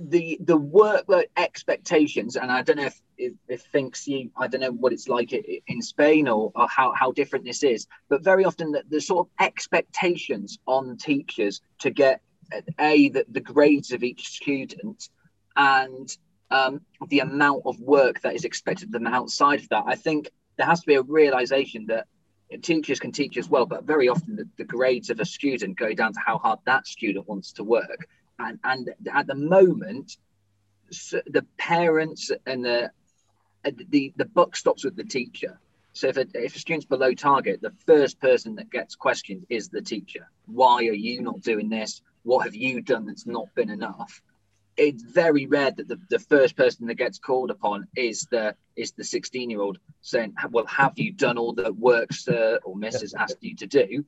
[0.00, 3.00] the the workload expectations, and I don't know if
[3.48, 7.12] if, thinks you, I don't know what it's like in Spain or, or how how
[7.12, 12.20] different this is, but very often the, the sort of expectations on teachers to get
[12.78, 15.08] a the, the grades of each student
[15.56, 16.16] and
[16.50, 19.84] um, the amount of work that is expected of them outside of that.
[19.86, 22.06] I think there has to be a realization that
[22.62, 25.94] teachers can teach as well, but very often the, the grades of a student go
[25.94, 28.06] down to how hard that student wants to work.
[28.38, 30.16] And, and at the moment,
[30.90, 32.90] s the parents and the,
[33.64, 35.58] Uh, the the buck stops with the teacher.
[35.92, 39.68] So if a, if a student's below target, the first person that gets questioned is
[39.68, 40.30] the teacher.
[40.46, 42.00] Why are you not doing this?
[42.22, 44.22] What have you done that's not been enough?
[44.76, 48.92] It's very rare that the, the first person that gets called upon is the is
[48.92, 53.14] the 16 year old saying, "Well, have you done all the work sir or Mrs.
[53.16, 54.04] asked you to do?"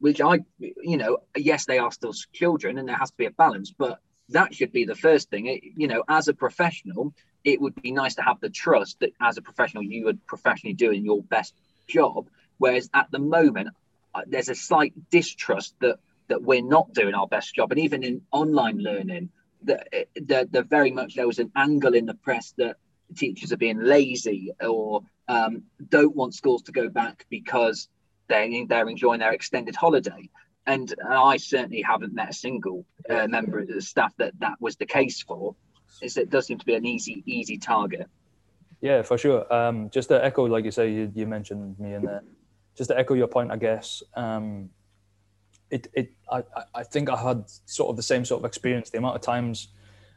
[0.00, 3.30] Which I, you know, yes, they are still children, and there has to be a
[3.30, 5.46] balance, but that should be the first thing.
[5.46, 9.12] It, you know, as a professional, it would be nice to have the trust that
[9.20, 11.54] as a professional you would professionally doing your best
[11.86, 12.28] job.
[12.58, 13.68] Whereas at the moment,
[14.14, 15.98] uh, there's a slight distrust that
[16.28, 19.30] that we're not doing our best job, and even in online learning,
[19.62, 22.76] that the, the very much there was an angle in the press that
[23.16, 27.88] teachers are being lazy or um, don't want schools to go back because
[28.28, 30.28] they they're enjoying their extended holiday.
[30.66, 34.76] And I certainly haven't met a single uh, member of the staff that that was
[34.76, 35.54] the case for.
[36.00, 38.08] Is it does seem to be an easy easy target.
[38.80, 39.52] Yeah, for sure.
[39.52, 42.22] Um, just to echo, like you say, you, you mentioned me in there.
[42.76, 44.04] Just to echo your point, I guess.
[44.14, 44.70] Um,
[45.70, 46.42] it, it, I,
[46.74, 48.90] I think I had sort of the same sort of experience.
[48.90, 49.68] The amount of times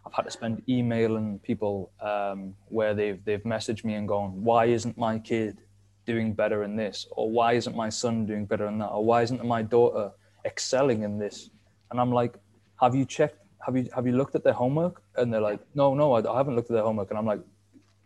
[0.05, 4.65] I've had to spend emailing people um, where they've they've messaged me and gone, "Why
[4.65, 5.59] isn't my kid
[6.05, 9.23] doing better in this?" or "Why isn't my son doing better in that?" or "Why
[9.23, 10.11] isn't my daughter
[10.45, 11.49] excelling in this?"
[11.89, 12.35] And I'm like,
[12.79, 13.40] "Have you checked?
[13.65, 16.37] Have you have you looked at their homework?" And they're like, "No, no, I, I
[16.37, 17.41] haven't looked at their homework." And I'm like,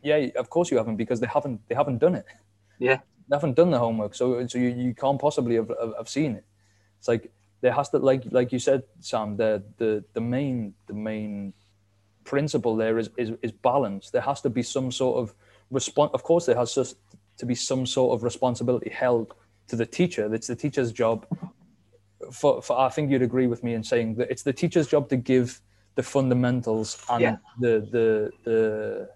[0.04, 2.26] "Yeah, of course you haven't because they haven't they haven't done it.
[2.80, 6.10] Yeah, they haven't done the homework, so so you, you can't possibly have, have, have
[6.10, 6.46] seen it.
[7.00, 9.38] It's like there has to like like you said, Sam.
[9.38, 11.54] The the the main the main
[12.24, 14.10] principle there is, is, is balance.
[14.10, 15.34] There has to be some sort of
[15.72, 16.12] response.
[16.13, 16.98] Of course, there has just
[17.38, 19.34] to be some sort of responsibility held
[19.68, 20.34] to the teacher.
[20.34, 21.26] It's the teacher's job.
[22.32, 25.10] For, for I think you'd agree with me in saying that it's the teacher's job
[25.10, 25.62] to give
[25.95, 27.38] the fundamentals and Yeah.
[27.60, 29.10] the, the the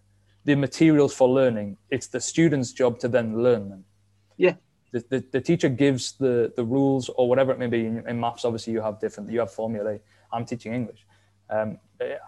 [0.46, 1.78] the materials for learning.
[1.90, 3.86] It's the student's job to then learn them.
[4.38, 4.56] Yeah.
[4.92, 7.86] The, the, the teacher gives the, the rules or whatever it may be.
[7.86, 9.30] In, in maths, obviously, you have different.
[9.32, 10.00] You have formulae.
[10.32, 11.06] I'm teaching English.
[11.50, 11.78] Um,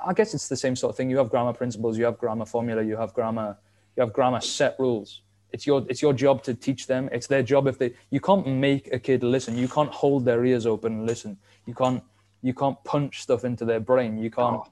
[0.05, 1.09] I guess it's the same sort of thing.
[1.09, 3.57] You have grammar principles, you have grammar formula, you have grammar,
[3.95, 5.21] you have grammar set rules.
[5.51, 7.09] It's your it's your job to teach them.
[7.11, 9.57] It's their job if they you can't make a kid listen.
[9.57, 11.37] You can't hold their ears open and listen.
[11.65, 12.03] You can't
[12.41, 14.17] you can't punch stuff into their brain.
[14.17, 14.67] You can't Oh.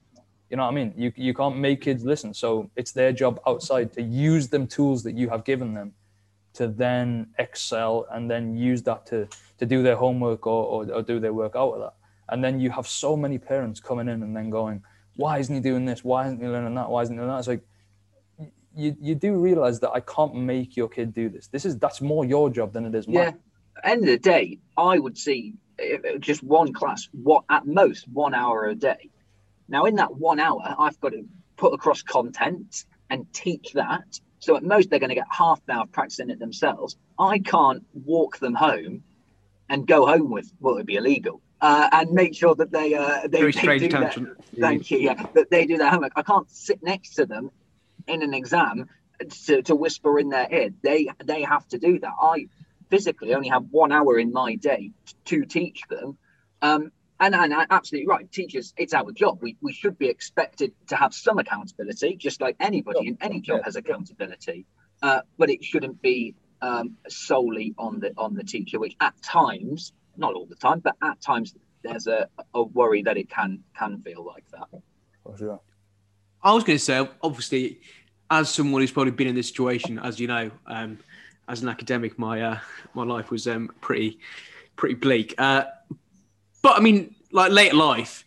[0.50, 0.94] you know what I mean?
[0.98, 2.34] You you can't make kids listen.
[2.34, 5.94] So it's their job outside to use them tools that you have given them
[6.54, 9.28] to then excel and then use that to
[9.60, 11.94] to do their homework or, or, or do their work out of that.
[12.30, 14.84] And then you have so many parents coming in and then going,
[15.16, 16.04] why isn't he doing this?
[16.04, 16.90] Why isn't he learning that?
[16.90, 17.40] Why isn't he doing that?
[17.40, 17.62] It's like
[18.80, 21.48] you, you do realize that I can't make your kid do this.
[21.48, 23.16] This is that's more your job than it is mine.
[23.16, 23.32] Yeah.
[23.84, 27.66] End of the day, I would see if it was just one class, what at
[27.66, 29.10] most one hour a day.
[29.68, 34.20] Now, in that one hour, I've got to put across content and teach that.
[34.40, 36.98] So at most, they're going to get half an hour of practicing it themselves.
[37.18, 39.04] I can't walk them home
[39.70, 41.42] and go home with well, it'd be illegal.
[41.62, 44.14] Uh, and make sure that they uh, they, Very they strange do that.
[44.14, 44.38] tangent.
[44.60, 45.00] Thank you.
[45.00, 46.14] Yeah, that they do their homework.
[46.16, 47.52] I can't sit next to them
[48.10, 48.88] in an exam
[49.46, 50.70] to, to whisper in their ear.
[50.82, 52.14] They they have to do that.
[52.20, 52.48] I
[52.90, 54.92] physically only have one hour in my day
[55.26, 56.18] to teach them.
[56.62, 59.40] Um, and, and and absolutely right, teachers, it's our job.
[59.42, 63.62] We, we should be expected to have some accountability, just like anybody in any job
[63.66, 64.66] has accountability.
[65.02, 69.94] Uh, but it shouldn't be um, solely on the on the teacher, which at times,
[70.18, 74.02] not all the time, but at times there's a, a worry that it can can
[74.02, 74.82] feel like that.
[75.38, 75.60] Sure.
[76.42, 77.82] I was going to say, obviously,
[78.32, 81.00] as someone who's probably been in this situation, as you know, um,
[81.48, 82.60] as an academic, my uh,
[82.94, 84.20] my life was um, pretty
[84.76, 85.34] pretty bleak.
[85.38, 85.64] Uh,
[86.62, 88.26] but I mean, like late life,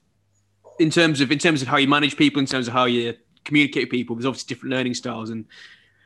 [0.78, 3.14] in terms of in terms of how you manage people, in terms of how you
[3.44, 5.44] communicate with people, there's obviously different learning styles, and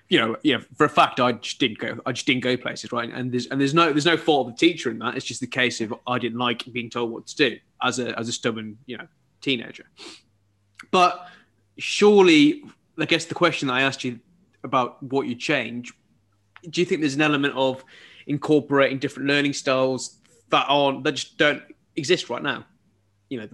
[0.08, 1.98] you know, know, for a fact, I just didn't go.
[2.06, 3.10] I just didn't go places, right?
[3.12, 5.16] And there's and there's no there's no fault of the teacher in that.
[5.16, 8.16] It's just the case of I didn't like being told what to do as a
[8.18, 9.08] as a stubborn, you know,
[9.40, 9.86] teenager.
[10.90, 11.26] But
[11.78, 12.64] surely,
[12.98, 14.20] I guess the question that I asked you
[14.64, 15.92] about what you change,
[16.68, 17.84] do you think there's an element of
[18.26, 20.18] incorporating different learning styles
[20.50, 21.62] that aren't that just don't
[21.94, 22.64] exist right now?
[23.28, 23.48] You know,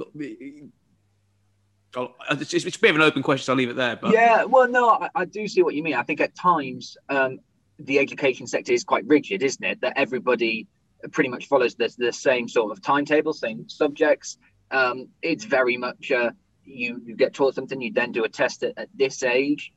[2.31, 3.45] it's, it's a bit of an open question.
[3.45, 3.97] So I'll leave it there.
[3.97, 5.95] But Yeah, well, no, I, I do see what you mean.
[5.95, 7.39] I think at times um,
[7.79, 9.81] the education sector is quite rigid, isn't it?
[9.81, 10.67] That everybody
[11.11, 14.39] pretty much follows the, the same sort of timetable, same subjects.
[14.71, 16.31] Um, it's very much uh,
[16.65, 19.73] you you get taught something, you then do a test at, at this age,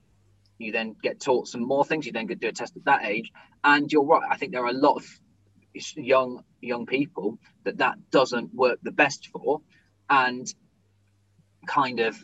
[0.58, 3.06] you then get taught some more things, you then get do a test at that
[3.06, 3.32] age,
[3.64, 4.28] and you're right.
[4.30, 5.06] I think there are a lot of
[5.96, 9.62] young young people that that doesn't work the best for,
[10.10, 10.54] and
[11.68, 12.16] kind of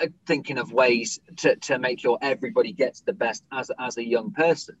[0.00, 4.04] uh, thinking of ways to, to make sure everybody gets the best as, as a
[4.04, 4.76] young person.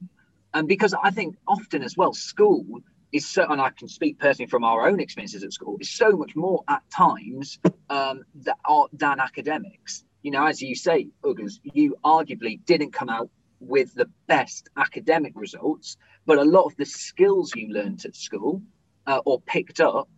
[0.52, 2.64] And because I think often as well, school
[3.12, 6.12] is so, and I can speak personally from our own experiences at school, is so
[6.12, 10.04] much more at times um, that are, than academics.
[10.22, 15.32] You know, as you say, Uggers, you arguably didn't come out with the best academic
[15.34, 15.96] results,
[16.26, 18.62] but a lot of the skills you learned at school
[19.06, 20.08] uh, or picked up,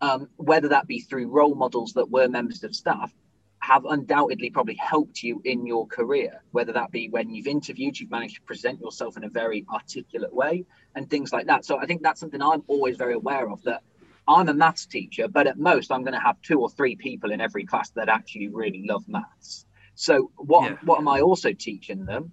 [0.00, 3.12] um, whether that be through role models that were members of staff,
[3.60, 8.10] have undoubtedly probably helped you in your career, whether that be when you've interviewed, you've
[8.10, 11.64] managed to present yourself in a very articulate way and things like that.
[11.64, 13.82] So I think that's something I'm always very aware of that
[14.26, 17.32] I'm a maths teacher, but at most I'm going to have two or three people
[17.32, 19.66] in every class that actually really love maths.
[19.94, 20.76] So what Yeah.
[20.82, 22.32] what am I also teaching them?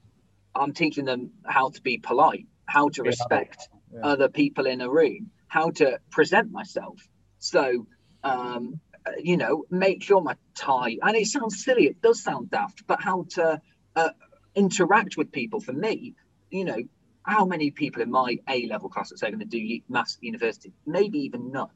[0.56, 3.10] I'm teaching them how to be polite, how to Yeah.
[3.10, 4.02] respect Yeah.
[4.04, 7.00] other people in a room, how to present myself.
[7.40, 7.88] So,
[8.24, 8.80] um,
[9.22, 13.02] you know, make sure my tie, and it sounds silly, it does sound daft, but
[13.02, 13.62] how to
[13.96, 14.10] uh,
[14.56, 16.16] interact with people for me,
[16.50, 16.78] you know,
[17.24, 20.24] how many people in my A level class that say going to do maths at
[20.24, 20.72] university?
[20.86, 21.70] Maybe even none.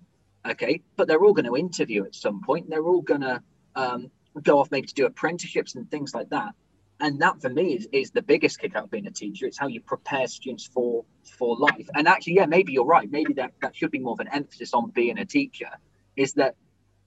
[0.49, 0.81] Okay.
[0.95, 2.69] But they're all going to interview at some point.
[2.69, 3.43] They're all going to
[3.75, 6.53] um, go off maybe to do apprenticeships and things like that.
[7.01, 9.45] And that for me is, is the biggest kick out of being a teacher.
[9.45, 11.03] It's how you prepare students for
[11.37, 11.89] for life.
[11.93, 13.11] And actually, yeah, maybe you're right.
[13.11, 15.69] Maybe that, that should be more of an emphasis on being a teacher,
[16.15, 16.55] is that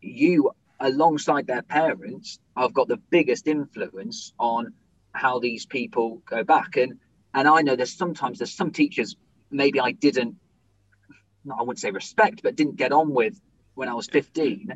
[0.05, 4.75] you alongside their parents have got the biggest influence on
[5.13, 6.77] how these people go back.
[6.77, 6.99] And
[7.33, 9.17] and I know there's sometimes there's some teachers
[9.51, 10.37] maybe I didn't
[11.51, 13.41] I wouldn't say respect, but didn't get on with
[13.75, 14.73] when I was 15.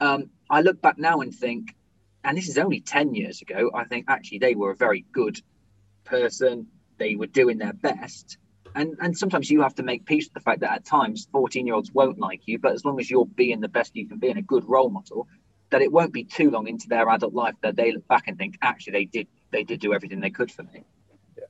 [0.00, 1.74] Um, I look back now and think,
[2.24, 5.40] and this is only 10 years ago, I think actually they were a very good
[6.04, 6.66] person.
[6.98, 8.38] They were doing their best.
[8.74, 11.66] And and sometimes you have to make peace with the fact that at times 14
[11.66, 14.18] year olds won't like you, but as long as you're being the best you can
[14.18, 15.26] be and a good role model,
[15.70, 18.38] that it won't be too long into their adult life that they look back and
[18.38, 20.84] think, actually they did they did do everything they could for me.
[21.36, 21.44] Yeah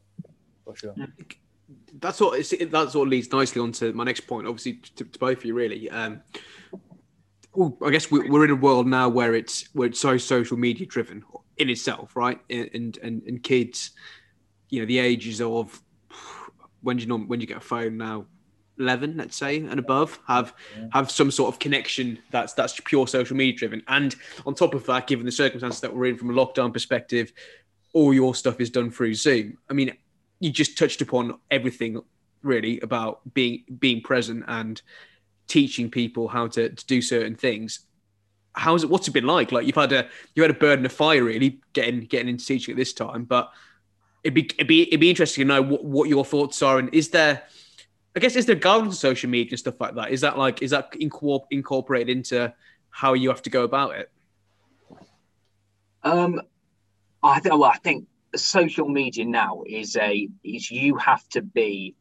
[0.71, 0.95] for sure.
[1.99, 4.47] that's what it's, that sort of leads nicely onto my next point.
[4.47, 5.91] Obviously, to, to both of you, really.
[5.91, 6.23] Um,
[7.55, 10.57] well, I guess we, we're in a world now where it's where it's so social
[10.57, 11.25] media driven
[11.57, 12.41] in itself, right?
[12.49, 13.91] And and and kids,
[14.69, 15.83] you know, the ages of
[16.83, 18.27] when do you know when you get a phone now,
[18.79, 20.87] eleven, let's say, and above, have Yeah.
[20.93, 23.83] have some sort of connection that's that's pure social media driven.
[23.89, 24.15] And
[24.47, 27.33] on top of that, given the circumstances that we're in from a lockdown perspective,
[27.93, 29.59] all your stuff is done through Zoom.
[29.69, 29.93] I mean,
[30.39, 32.01] you just touched upon everything
[32.43, 34.81] really about being being present and
[35.47, 37.81] teaching people how to, to do certain things
[38.55, 40.93] how's it what's it been like like you've had a you had a burden of
[40.93, 43.51] fire really getting getting into teaching at this time but
[44.25, 46.93] it'd be it'd be, it'd be interesting to know what, what your thoughts are and
[46.95, 47.43] is there
[48.17, 50.63] i guess is there guidance on social media and stuff like that is that like
[50.63, 52.53] is that incorpor- incorporated into
[52.91, 54.11] how you have to go about it
[56.03, 56.41] Um,
[57.23, 57.53] I think.
[57.55, 58.07] Well, I think
[58.37, 61.95] social media now is a is you have to be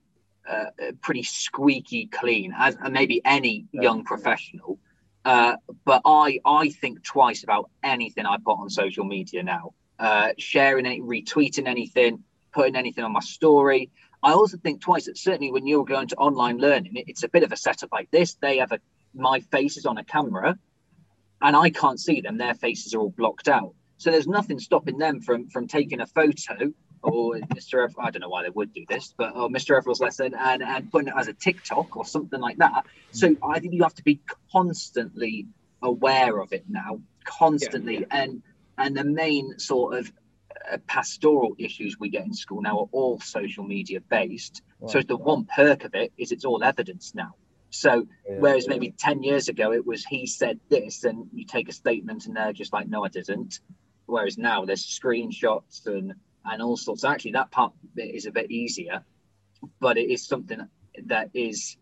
[0.50, 0.66] uh,
[1.02, 4.80] pretty squeaky clean as maybe any young professional.
[5.26, 5.56] Uh,
[5.86, 9.74] but I I think twice about anything I put on social media now.
[10.00, 13.92] Uh, sharing any, retweeting anything, putting anything on my story.
[14.24, 17.44] I also think twice that certainly when you're going to online learning, it's a bit
[17.44, 18.36] of a setup like this.
[18.36, 18.80] They have a
[19.14, 20.58] my face is on a camera,
[21.42, 22.38] and I can't see them.
[22.38, 23.74] Their faces are all blocked out.
[23.98, 27.84] So there's nothing stopping them from from taking a photo or Mr.
[27.84, 29.78] Ev- I don't know why they would do this, but or Mr.
[29.78, 32.86] Everill's lesson and and putting it as a TikTok or something like that.
[33.12, 35.48] So I think you have to be constantly
[35.82, 38.42] aware of it now, constantly, and
[38.80, 40.12] and the main sort of
[40.72, 44.62] uh, pastoral issues we get in school now are all social media based.
[44.88, 47.36] So the one perk of it is it's all evidence now.
[47.70, 48.38] So Yeah.
[48.40, 52.26] Whereas maybe 10 years ago, it was he said this, and you take a statement
[52.26, 53.60] and they're just like, no, I didn't.
[54.06, 56.14] Whereas now there's screenshots and,
[56.46, 57.04] and all sorts.
[57.04, 59.04] Actually, that part is a bit easier,
[59.80, 60.68] but it is something
[61.06, 61.78] that is,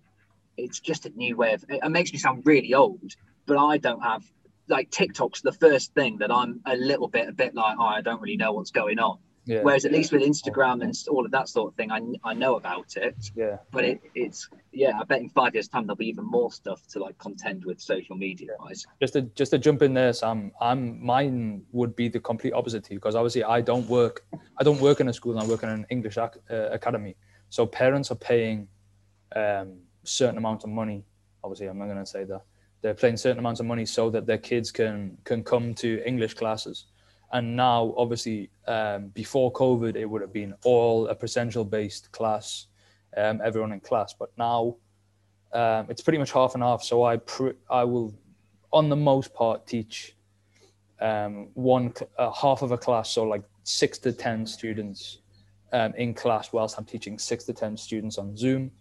[0.58, 3.14] it's just a new way of, it makes me sound really old,
[3.46, 4.24] but I don't have,
[4.68, 8.02] like TikTok's the first thing that I'm a little bit, a bit like, oh, I
[8.02, 9.18] don't really know what's going on.
[9.46, 12.34] yeah, Whereas at least with Instagram and all of that sort of thing, I, I
[12.34, 15.96] know about it yeah, but it, it's yeah i bet in five years time there'll
[15.96, 19.58] be even more stuff to like contend with social media wise just to just to
[19.58, 20.52] jump in there, Sam.
[20.60, 24.26] I'm mine would be the complete opposite to you because obviously I don't work.
[24.60, 25.40] I don't work in a school.
[25.40, 27.16] I work in an English ac- uh, academy.
[27.50, 28.68] So parents are paying
[29.36, 31.06] um, certain amount of money.
[31.44, 32.42] Obviously, I'm not going to say that
[32.82, 36.36] they're paying certain amounts of money so that their kids can can come to English
[36.36, 36.86] classes.
[37.32, 42.68] And now, obviously, um, before COVID, it would have been all a presential based class,
[43.18, 44.14] um, everyone in class.
[44.14, 44.78] But now
[45.52, 46.84] um, it's pretty much half and half.
[46.84, 48.14] So I pr- I will,
[48.72, 50.16] on the most part, teach
[51.02, 55.20] um, one uh, half of a class, so like six to ten students
[55.74, 58.72] um, in class, whilst I'm teaching six to ten students on Zoom,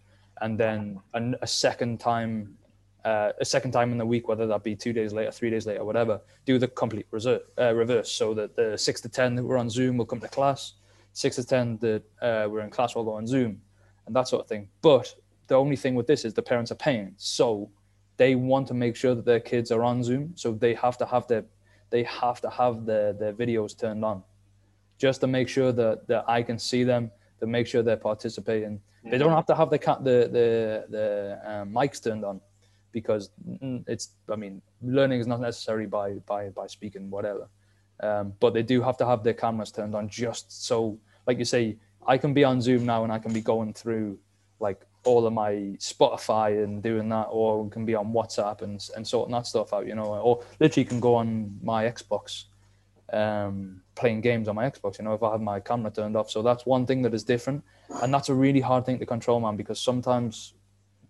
[0.41, 2.59] and then a second time.
[3.07, 5.65] Uh, a second time in the week, whether that be two days later, three days
[5.65, 8.11] later, whatever, do the complete reserve, uh, reverse.
[8.11, 10.73] So that the six to 10 that were on Zoom will come to class,
[11.13, 13.61] six to 10 that uh, were in class will go on Zoom,
[14.07, 14.67] and that sort of thing.
[14.83, 15.15] But
[15.47, 17.15] the only thing with this is the parents are paying.
[17.17, 17.71] So
[18.17, 20.33] they want to make sure that their kids are on Zoom.
[20.35, 21.45] So they have to have their
[21.91, 24.25] they have to have their, their videos turned on
[24.99, 28.81] just to make sure that, that I can see them, to make sure they're participating.
[29.09, 32.41] They don't have to have the the the, the um, mics turned on
[32.93, 33.31] because
[33.87, 37.49] it's I mean learning is not necessary by by by speaking whatever.
[38.01, 41.45] Um, but they do have to have their cameras turned on just so like you
[41.45, 41.77] say
[42.07, 44.19] I can be on Zoom now and I can be going through
[44.61, 49.07] like all of my Spotify and doing that, or can be on WhatsApp and and
[49.07, 52.45] sorting that stuff out, you know, or literally can go on my Xbox,
[53.13, 56.31] um, playing games on my Xbox, you know, if I have my camera turned off.
[56.31, 57.63] So that's one thing that is different,
[58.03, 60.55] and that's a really hard thing to control, man, because sometimes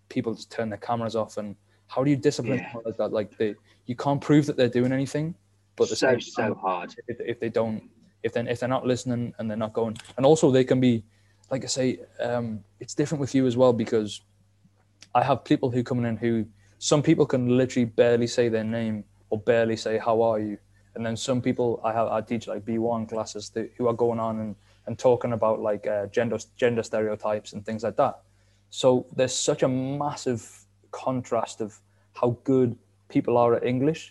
[0.09, 1.55] people just turn their cameras off, and
[1.87, 2.79] how do you discipline Yeah.
[2.85, 3.11] like that?
[3.13, 5.35] Like they, you can't prove that they're doing anything,
[5.75, 6.93] but the so same so hard.
[7.07, 7.81] if, if they don't
[8.23, 11.03] if then if they're not listening and they're not going and also they can be
[11.51, 14.21] like i say um it's different with you as well because
[15.13, 16.45] i have people who come in who
[16.79, 20.57] some people can literally barely say their name or barely say how are you
[20.95, 24.19] and then some people i have i teach like b1 classes that, who are going
[24.19, 24.55] on and
[24.87, 28.21] and talking about like uh, gender gender stereotypes and things like that
[28.69, 30.65] so there's such a massive
[31.05, 31.69] contrast of
[32.19, 32.69] how good
[33.15, 34.01] people are at english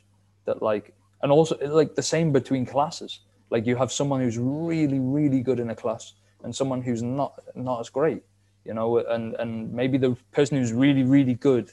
[0.47, 0.87] that like
[1.22, 3.20] and also like the same between classes.
[3.55, 6.05] Like you have someone who's really really good in a class
[6.43, 8.22] and someone who's not not as great
[8.68, 11.66] you know and and maybe the person who's really really good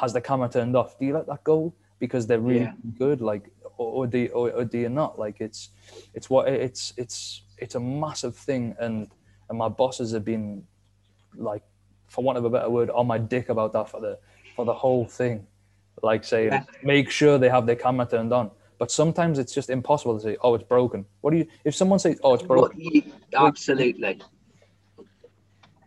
[0.00, 0.90] has the camera turned off.
[0.98, 1.58] Do you let that go
[1.98, 2.98] because they're really Yeah.
[3.04, 3.18] good?
[3.30, 3.44] Like
[3.78, 5.18] or, or do or, or do you not?
[5.24, 5.60] Like it's
[6.16, 8.96] it's what it's it's it's a massive thing and
[9.48, 10.46] and my bosses have been
[11.50, 11.64] like
[12.12, 14.18] for want of a better word on my dick about that for the
[14.56, 15.46] for the whole thing
[16.02, 16.64] like say, Yeah.
[16.82, 20.36] make sure they have their camera turned on but sometimes it's just impossible to say
[20.42, 23.02] oh it's broken what do you if someone says oh it's broken you-
[23.36, 24.20] absolutely.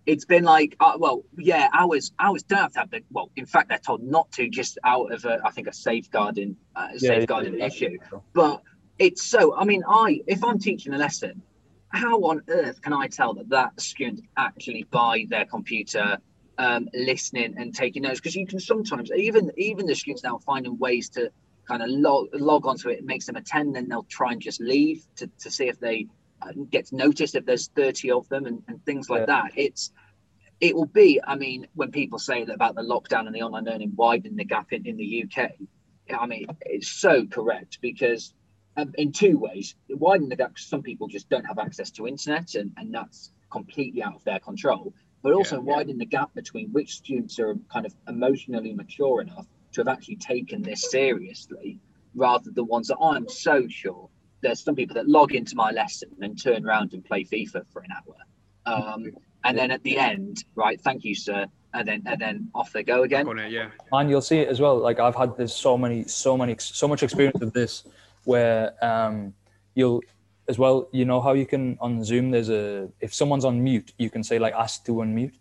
[0.05, 3.01] It's been like, uh, well, yeah, ours ours don't have to have the.
[3.11, 6.55] Well, in fact, they're told not to, just out of a, I think a safeguarding
[6.75, 7.97] uh, Yeah, safeguarding yeah, issue.
[8.33, 8.63] But
[8.97, 9.55] it's so.
[9.55, 11.43] I mean, I if I'm teaching a lesson,
[11.89, 16.17] how on earth can I tell that that student actually by their computer
[16.59, 18.19] um, listening and taking notes?
[18.19, 21.31] Because you can sometimes even even the students now finding ways to
[21.67, 22.99] kind of log, log onto it.
[22.99, 26.07] It makes them attend, then they'll try and just leave to, to see if they
[26.41, 29.51] uh, get noticed if there's 30 of them and, and things like that.
[29.55, 29.91] It's
[30.59, 31.21] it will be.
[31.25, 34.43] I mean, when people say that about the lockdown and the online learning widening the
[34.43, 35.51] gap in, in the UK,
[36.19, 38.33] I mean, it's so correct because
[38.75, 40.57] um, in two ways, widening the gap.
[40.57, 44.39] Some people just don't have access to internet, and, and that's completely out of their
[44.39, 44.93] control.
[45.21, 45.75] But also Yeah, yeah.
[45.75, 50.15] widening the gap between which students are kind of emotionally mature enough to have actually
[50.15, 51.79] taken this seriously,
[52.15, 54.09] rather than the ones that I'm so sure
[54.41, 57.81] there's some people that log into my lesson and turn around and play FIFA for
[57.81, 58.15] an hour.
[58.65, 59.11] Um,
[59.43, 61.45] and then at the end, right, thank you, sir.
[61.73, 63.27] And then and then off they go again.
[63.27, 63.69] on it, yeah.
[63.91, 66.87] and you'll see it as well like i've had this so many so many so
[66.87, 67.83] much experience of this
[68.23, 69.35] where um
[69.75, 70.01] you'll
[70.51, 73.93] as well you know how you can on zoom there's a if someone's on mute
[74.03, 75.35] you can say like ask to unmute.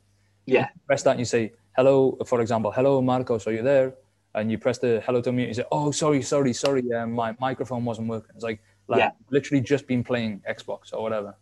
[0.46, 1.94] Yeah, press that and you say hello
[2.30, 3.88] for example hello marcos are you there?
[4.34, 7.30] And you press the hello to mute you say oh sorry sorry sorry um, my
[7.40, 8.32] microphone wasn't working.
[8.36, 8.61] It's like
[8.92, 9.11] like Yeah.
[9.36, 11.32] literally just been playing xbox or whatever.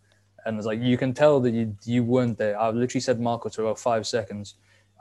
[0.44, 2.54] And it's like you can tell that you you weren't there.
[2.58, 4.54] I literally said marcos for about five seconds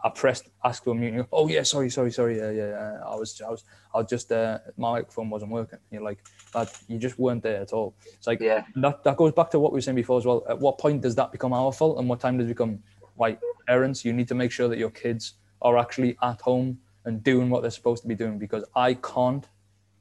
[0.05, 1.07] I pressed ask for unmute.
[1.07, 2.37] And you go, oh yeah, sorry, sorry, sorry.
[2.37, 2.69] Yeah, yeah.
[2.69, 2.99] yeah.
[3.03, 5.79] I was, I was, I was just uh, my microphone wasn't working.
[5.89, 6.19] You're like,
[6.53, 7.95] that you just weren't there at all.
[8.13, 9.03] It's like yeah, that.
[9.03, 10.45] That goes back to what we were saying before as well.
[10.47, 12.77] At what point does that become our fault, and what time does it become
[13.17, 14.05] like parents?
[14.05, 15.33] You need to make sure that your kids
[15.63, 18.37] are actually at home and doing what they're supposed to be doing.
[18.37, 19.47] Because I can't,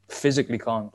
[0.08, 0.92] physically can't,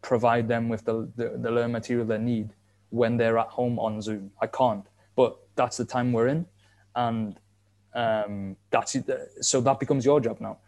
[0.00, 2.54] provide them with the the, the learn material they need
[2.90, 4.30] when they're at home on Zoom.
[4.40, 4.86] I can't.
[5.16, 6.46] But that's the time we're in,
[6.94, 7.40] and
[7.94, 9.08] um, that's it.
[9.40, 10.58] So that becomes your job now.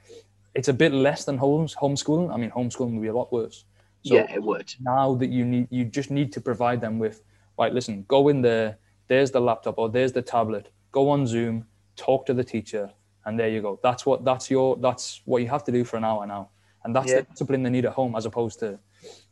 [0.54, 2.32] It's a bit less than homes homeschooling.
[2.32, 3.64] I mean, homeschooling would be a lot worse.
[4.04, 4.72] So yeah, it would.
[4.80, 7.22] now that you need, you just need to provide them with,
[7.58, 7.72] right?
[7.72, 8.78] Listen, go in there.
[9.08, 10.70] There's the laptop or there's the tablet.
[10.92, 11.66] Go on Zoom,
[11.96, 12.90] talk to the teacher,
[13.24, 13.80] and there you go.
[13.82, 16.50] That's what that's your that's what you have to do for an hour now,
[16.84, 17.20] and that's Yeah.
[17.20, 18.78] the discipline they need at home, as opposed to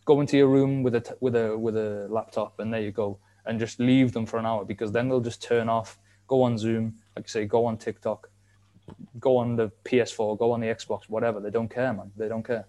[0.05, 3.18] go into your room with a with a with a laptop and there you go,
[3.47, 5.99] and just leave them for an hour because then they'll just turn off.
[6.32, 8.30] Go on Zoom, like I say, go on TikTok,
[9.20, 11.40] go on the PS4, go on the Xbox, whatever.
[11.40, 12.10] They don't care, man.
[12.16, 12.64] They don't care.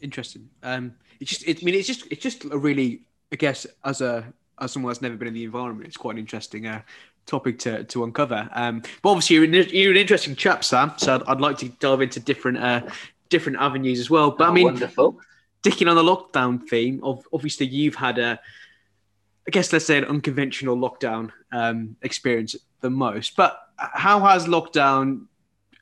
[0.00, 0.48] Interesting.
[0.62, 3.00] Um, it's just, it, I mean, it's just, it's just a really,
[3.32, 4.24] I guess, as a
[4.60, 6.82] as someone that's never been in the environment, it's quite an interesting uh,
[7.26, 8.48] topic to to uncover.
[8.52, 10.92] Um, but obviously, you're an, you're an interesting chap, Sam.
[10.98, 12.82] So I'd, I'd like to delve into different uh,
[13.30, 14.30] different avenues as well.
[14.30, 15.18] But I Oh, mean, wonderful.
[15.60, 18.38] sticking on the lockdown theme, of obviously you've had a,
[19.46, 23.36] I guess let's say an unconventional lockdown um, experience the most.
[23.36, 25.26] But how has lockdown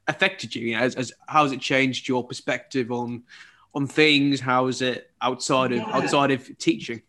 [0.09, 0.69] affected you?
[0.69, 3.25] you know, as, as how has it changed your perspective on
[3.75, 4.41] on things?
[4.41, 5.97] How is it outside of Yeah.
[5.97, 7.03] outside of teaching?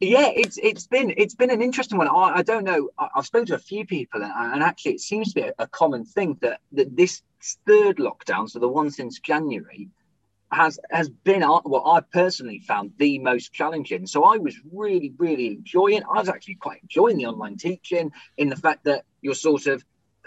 [0.00, 2.08] Yeah, it's it's been it's been an interesting one.
[2.08, 2.90] I, I don't know.
[2.98, 5.54] I, I've spoken to a few people, and, and actually, it seems to be a,
[5.58, 7.22] a common thing that that this
[7.66, 9.88] third lockdown, so the one since January,
[10.50, 14.06] has has been uh, what I personally found the most challenging.
[14.06, 16.02] So I was really, really enjoying.
[16.02, 19.84] I was actually quite enjoying the online teaching in the fact that you're sort of.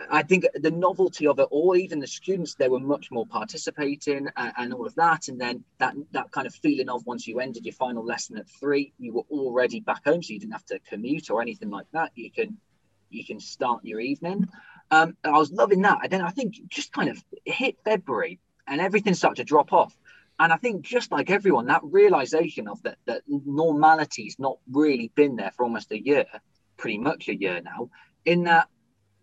[0.10, 4.30] I think the novelty of it all, even the students, they were much more participating
[4.36, 5.28] and, and all of that.
[5.28, 8.50] And then that that kind of feeling of once you ended your final lesson at
[8.50, 11.86] three, you were already back home, so you didn't have to commute or anything like
[11.94, 12.12] that.
[12.16, 12.58] You can
[13.12, 14.48] you can start your evening.
[14.90, 16.00] Um, I was loving that.
[16.04, 19.96] And then I think just kind of hit February and everything started to drop off.
[20.42, 25.36] And I think just like everyone, that realization of that that normality's not really been
[25.36, 26.26] there for almost a year,
[26.78, 27.92] pretty much a year now,
[28.26, 28.68] in that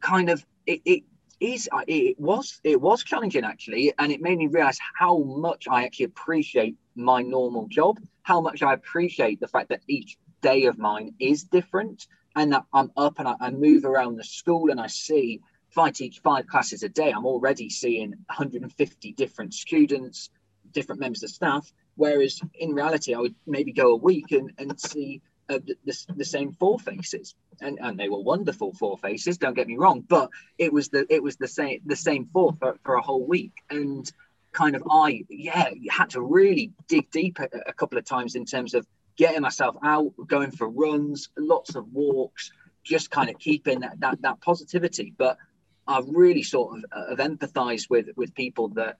[0.01, 1.03] kind of it, it
[1.41, 3.93] is uh, it was it was challenging actually.
[3.99, 8.63] And it made me realize how much i actually appreciate my normal job how much
[8.63, 12.07] i appreciate the fact that each day of mine is different
[12.37, 15.41] and that i'm up and I, I move around the school and i see
[15.71, 20.31] if I teach five classes a day, I'm already seeing 150 different students,
[20.73, 21.71] different members of staff.
[21.97, 26.15] Whereas in reality, I would maybe go a week and, and see uh, the, the,
[26.17, 29.39] the, same four faces, and, and they were wonderful four faces.
[29.39, 32.55] Don't get me wrong, but it was the it was the same the same four
[32.59, 34.11] for, for a whole week, and
[34.53, 38.45] kind of I yeah had to really dig deep a, a couple of times in
[38.45, 42.53] terms of getting myself out, going for runs, lots of walks,
[42.85, 45.15] just kind of keeping that that, that positivity.
[45.17, 45.39] But
[45.87, 48.99] I've really sort of, uh, of empathized with with people that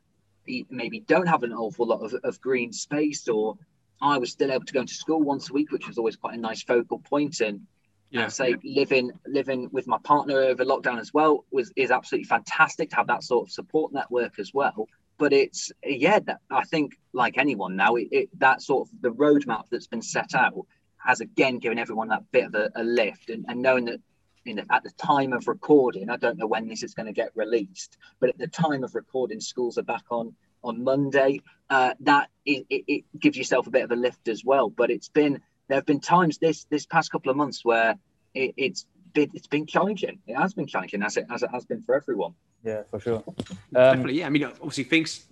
[0.71, 3.57] maybe don't have an awful lot of, of green space or
[4.01, 6.35] I was still able to go to school once a week, which was always quite
[6.35, 7.41] a nice focal point.
[7.41, 7.67] And
[8.11, 12.91] yeah, say living living with my partner over lockdown as well was is absolutely fantastic
[12.91, 14.87] to have that sort of support network as well.
[15.19, 19.11] But it's yeah, that, I think like anyone now, it, it, that sort of the
[19.11, 20.67] roadmap that's been set out
[20.99, 24.01] has again given everyone that bit of a, a lift and, and knowing that
[24.45, 27.13] you know, at the time of recording, I don't know when this is going to
[27.13, 30.35] get released, but at the time of recording, schools are back on
[30.65, 31.41] on Monday.
[31.71, 34.71] Uh, that it, it, gives yourself a bit of a lift as well.
[34.71, 37.97] But it's been there have been times this this past couple of months where
[38.35, 40.19] it, it's been it's been challenging.
[40.27, 42.35] It has been challenging as it as it has been for everyone.
[42.65, 43.23] Yeah, for sure.
[43.27, 44.27] Um, Definitely, yeah.
[44.27, 45.27] I mean, obviously, things.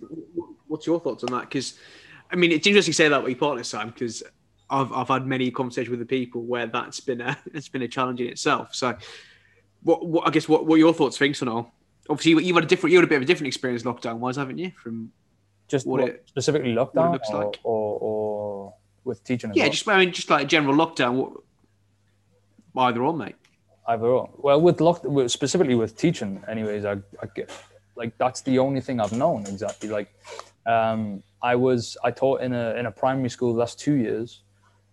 [0.67, 1.41] What's your thoughts on that?
[1.41, 1.79] Because,
[2.31, 4.23] I mean, it's interesting to say that with your partner, Sam, because
[4.69, 7.87] I've I've had many conversations with the people where that's been a it's been a
[7.87, 8.75] challenge in itself.
[8.75, 8.97] So,
[9.83, 11.71] what, what I guess what what are your thoughts, things on all?
[12.09, 14.37] Obviously, you've had a different you had a bit of a different experience lockdown wise,
[14.37, 14.71] haven't you?
[14.81, 15.11] From
[15.67, 19.51] just what, what it, specifically lockdown, looks or, like, or, or with teaching.
[19.53, 19.71] yeah, well?
[19.71, 21.13] just I mean, just like a general lockdown.
[21.13, 21.33] What,
[22.89, 23.35] either or, mate.
[23.87, 24.29] Either or.
[24.37, 27.51] Well, with lock, specifically with teaching, anyways, I, I get
[27.95, 29.89] like that's the only thing I've known exactly.
[29.89, 30.13] Like,
[30.65, 34.43] um, I was I taught in a in a primary school the last two years,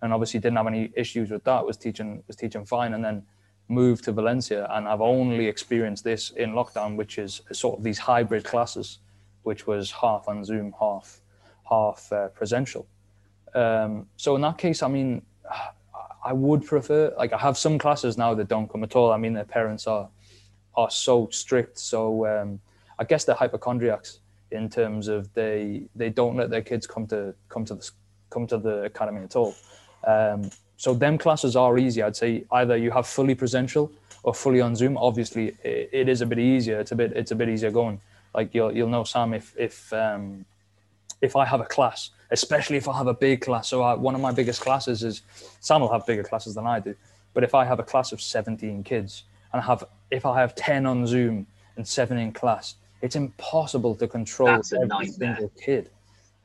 [0.04, 1.64] and obviously didn't have any issues with that.
[1.64, 3.24] Was teaching was teaching fine, and then
[3.68, 7.98] moved to Valencia, and I've only experienced this in lockdown, which is sort of these
[7.98, 8.98] hybrid classes,
[9.42, 11.20] which was half on Zoom, half
[11.68, 12.86] half uh, presential.
[13.54, 15.22] Um, so in that case, I mean,
[16.24, 19.10] I would prefer like I have some classes now that don't come at all.
[19.10, 20.08] I mean, their parents are
[20.74, 22.60] are so strict, so um,
[22.98, 27.34] I guess they're hypochondriacs in terms of they they don't let their kids come to
[27.48, 27.90] come to the
[28.28, 29.54] come to the academy at all.
[30.06, 32.02] Um, so them classes are easy.
[32.02, 33.90] I'd say either you have fully presential
[34.22, 34.96] or fully on Zoom.
[34.96, 36.78] Obviously, it, it is a bit easier.
[36.80, 38.00] It's a bit it's a bit easier going.
[38.34, 40.44] Like you'll you'll know Sam if if um,
[41.20, 43.68] if I have a class, especially if I have a big class.
[43.68, 45.22] So I, one of my biggest classes is
[45.60, 46.94] Sam will have bigger classes than I do.
[47.32, 50.54] But if I have a class of 17 kids and I have if I have
[50.54, 51.46] 10 on Zoom
[51.76, 55.90] and seven in class, it's impossible to control That's every single kid.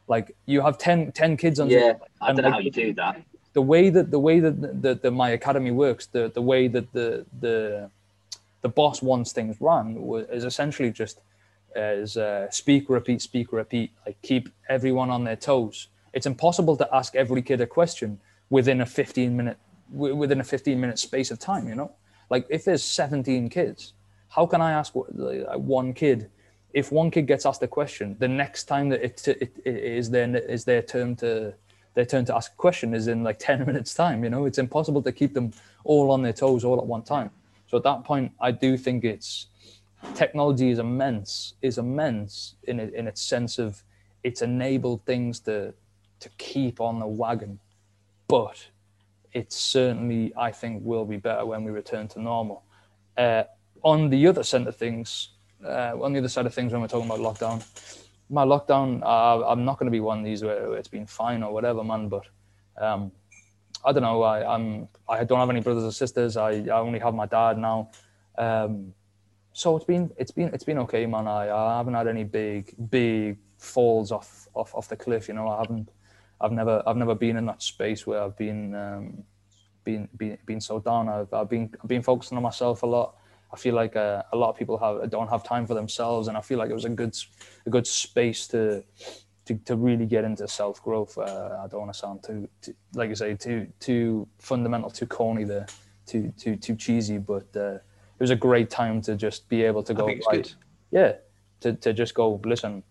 [0.07, 1.95] Like you have 10, 10 kids on yeah, Zoom.
[2.21, 3.21] I don't know like, how you do that
[3.59, 6.61] the way that the way that the, the, the, my academy works, the the way
[6.75, 7.89] that the the
[8.61, 9.85] the boss wants things run
[10.37, 11.19] is essentially just
[11.75, 13.91] as uh, speak, repeat, speak, repeat.
[14.05, 15.89] Like keep everyone on their toes.
[16.13, 18.09] It's impossible to ask every kid a question
[18.49, 19.57] within a 15 minute
[19.91, 21.67] within a 15 minute space of time.
[21.67, 21.91] You know,
[22.29, 23.93] like if there's 17 kids,
[24.29, 26.29] how can I ask one kid?
[26.71, 30.09] If one kid gets asked a question, the next time that it, it, it is
[30.11, 31.53] their is their turn to
[31.93, 34.45] their turn to ask a question is in like 10 minutes time you know?
[34.45, 35.51] It's impossible to keep them
[35.83, 37.31] all on their toes all at one time.
[37.67, 39.47] So at that point i do think it's
[40.15, 43.83] technology is immense is immense in in its sense of
[44.23, 45.73] it's enabled things to
[46.19, 47.59] to keep on the wagon.
[48.27, 48.67] But
[49.33, 52.63] it certainly i think will be better when we return to normal.
[53.17, 53.43] Uh,
[53.83, 55.29] on the other side of things
[55.63, 57.63] uh, on the other side of things when we're talking about lockdown
[58.29, 61.43] my lockdown, uh, I'm not going to be one of these where, it's been fine
[61.43, 62.09] or whatever, man.
[62.09, 62.27] But
[62.77, 63.11] um,
[63.83, 64.21] I don't know.
[64.23, 66.37] I, I'm I don't have any brothers or sisters.
[66.37, 67.89] I, I only have my dad now.
[68.37, 68.93] Um,
[69.53, 71.27] so it's been it's been it's been okay, man.
[71.27, 75.27] I, I haven't had any big big falls off off off the cliff.
[75.27, 75.89] You know, I haven't,
[76.39, 79.23] I've never I've never been in that space where I've been um,
[79.83, 81.09] been been been so down.
[81.09, 83.15] I've I've been I've been focusing on myself a lot.
[83.51, 86.37] I feel like uh, a lot of people have don't have time for themselves, and
[86.37, 87.15] I feel like it was a good
[87.65, 88.83] a good space to
[89.45, 91.17] to, to really get into self growth.
[91.17, 95.07] Uh, I don't want to sound too, too, like I say too too fundamental, too
[95.07, 95.65] corny there,
[96.05, 99.81] too too too cheesy, but uh, it was a great time to just be able
[99.83, 100.05] to go.
[100.31, 100.53] Right,
[100.91, 101.13] yeah,
[101.61, 102.83] to to just go listen.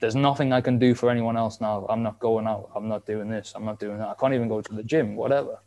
[0.00, 1.86] There's nothing I can do for anyone else now.
[1.88, 2.70] I'm not going out.
[2.74, 3.54] I'm not doing this.
[3.54, 4.08] I'm not doing that.
[4.08, 5.16] I can't even go to the gym.
[5.16, 5.60] Whatever.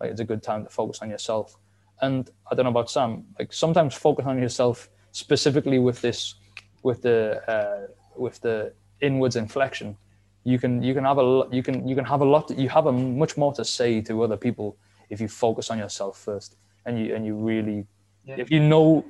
[0.00, 1.56] Like it's a good time to focus on yourself
[2.00, 6.34] and I don't know about Sam, like sometimes focus on yourself specifically with this,
[6.82, 7.86] with the uh,
[8.16, 9.96] with the inwards inflection.
[10.44, 12.86] You can you can have a you can you can have a lot you have
[12.86, 14.76] a much more to say to other people
[15.10, 17.86] if you focus on yourself first and you and you really
[18.24, 18.36] yeah.
[18.38, 19.04] if you know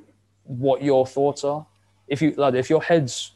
[0.45, 1.67] what your thoughts are
[2.09, 3.33] if you like if your head's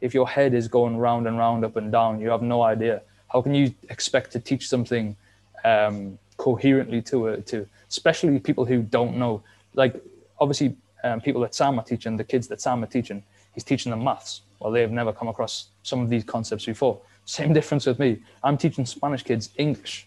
[0.00, 3.02] if your head is going round and round up and down you have no idea
[3.28, 5.16] how can you expect to teach something
[5.64, 9.42] um, coherently to a to especially people who don't know.
[9.74, 10.02] Like
[10.38, 13.22] obviously, um, people that Sam are teaching, the kids that Sam are teaching,
[13.54, 14.42] he's teaching them maths.
[14.60, 17.00] Well, they've never come across some of these concepts before.
[17.24, 18.18] Same difference with me.
[18.42, 20.06] I'm teaching Spanish kids English.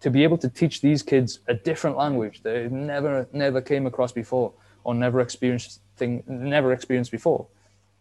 [0.00, 4.10] To be able to teach these kids a different language they never never came across
[4.10, 4.52] before
[4.82, 7.46] or never experienced thing never experienced before,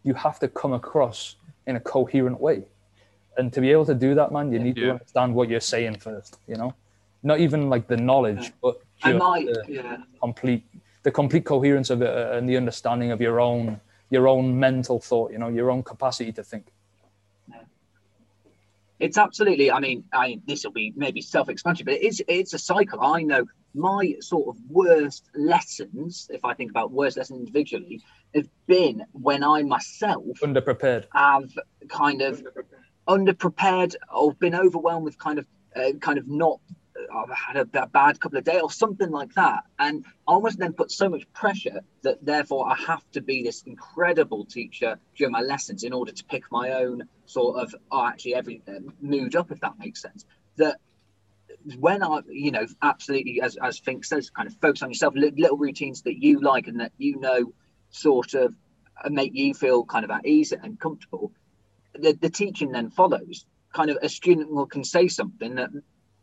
[0.03, 1.35] you have to come across
[1.67, 2.63] in a coherent way.
[3.37, 4.85] And to be able to do that, man, you need yeah.
[4.85, 6.73] to understand what you're saying first, you know?
[7.23, 9.97] Not even like the knowledge, but I might, the yeah.
[10.19, 10.65] complete
[11.03, 13.79] the complete coherence of it uh, and the understanding of your own
[14.09, 15.31] your own mental thought.
[15.31, 16.67] You know, your own capacity to think.
[18.99, 19.71] It's absolutely.
[19.71, 23.01] I mean, I this will be maybe self-explanatory, but it's it's a cycle.
[23.01, 28.03] I know my sort of worst lessons, if I think about worst lessons individually,
[28.35, 31.49] have been when I myself underprepared have
[31.89, 32.43] kind of
[33.07, 36.59] underprepared or been overwhelmed with kind of uh, kind of not
[37.13, 39.63] I've had a, a, bad couple of days or something like that.
[39.79, 43.63] And I almost then put so much pressure that therefore I have to be this
[43.63, 48.35] incredible teacher during my lessons in order to pick my own sort of oh, actually
[48.35, 50.25] every uh, mood up, if that makes sense.
[50.57, 50.77] That
[51.77, 55.57] when I, you know, absolutely, as, as Fink says, kind of focus on yourself, little
[55.57, 57.53] routines that you like and that you know
[57.89, 58.53] sort of
[59.03, 61.31] uh, make you feel kind of at ease and comfortable.
[61.93, 63.45] The, the teaching then follows.
[63.73, 65.69] Kind of a student will can say something that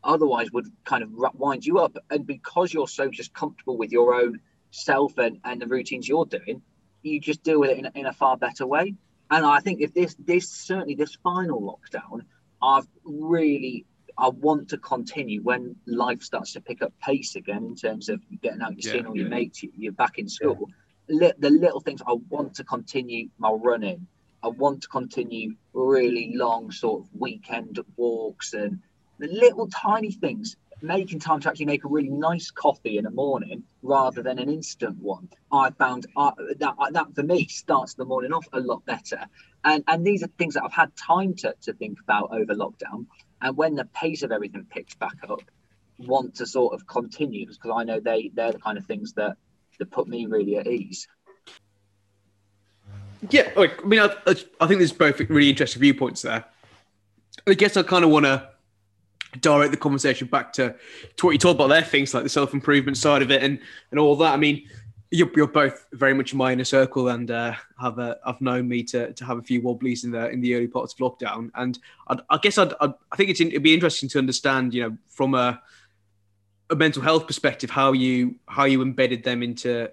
[0.08, 1.96] otherwise would kind of wind you up.
[2.10, 4.40] And because you're so just comfortable with your own
[4.70, 6.62] self and, and the routines you're doing,
[7.02, 8.94] you just deal with it in, in a far better way.
[9.30, 12.22] And I think if this, this certainly this final lockdown,
[12.62, 13.84] I've really,
[14.16, 18.20] I want to continue when life starts to pick up pace again in terms of
[18.40, 20.70] getting out, you're yeah, seeing all your mates, you're back in school.
[21.08, 21.32] Yeah.
[21.38, 24.06] the little things I want to continue my running.
[24.42, 28.80] I want to continue really long sort of weekend walks and
[29.18, 33.10] the little tiny things making time to actually make a really nice coffee in the
[33.10, 35.28] morning rather than an instant one.
[35.50, 39.26] I found uh, that uh, that for me starts the morning off a lot better.
[39.64, 43.06] And and these are things that i've had time to, to think about over lockdown.
[43.40, 45.42] And when the pace of everything picks back up
[45.98, 49.36] want to sort of continue because i know they they're the kind of things that
[49.80, 51.08] that put me really at ease.
[53.30, 54.14] Yeah i mean I,
[54.60, 56.44] I think there's both really interesting viewpoints there.
[57.48, 58.48] I guess i kind of want to
[59.40, 60.74] direct the conversation back to,
[61.16, 63.58] to what you talked about there, things like the self improvement side of it and
[63.90, 64.32] and all that.
[64.32, 64.68] I mean,
[65.10, 68.68] you're, you're both very much in my inner circle and uh, have a, have known
[68.68, 71.50] me to, to have a few wobblies in the in the early parts of lockdown.
[71.54, 74.96] And I'd, i guess I'd, I'd, i think it'd be interesting to understand, you know,
[75.08, 75.60] from a
[76.70, 79.90] a mental health perspective, how you how you embedded them into,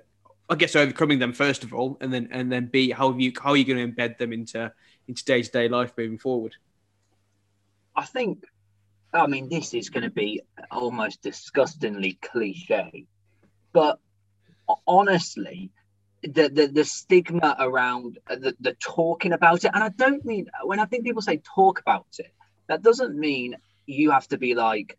[0.49, 3.51] I guess, overcoming them first of all, and then and then b how you how
[3.51, 4.71] are you going to embed them into
[5.07, 6.55] into day to day life moving forward.
[7.95, 8.45] I think
[9.13, 10.41] I mean, this is going to be
[10.71, 13.05] almost disgustingly cliche,
[13.71, 13.99] but
[14.87, 15.71] honestly,
[16.23, 20.79] the, the, the stigma around the, the talking about it, and I don't mean when
[20.79, 22.33] I think people say talk about it,
[22.67, 24.97] that doesn't mean you have to be like,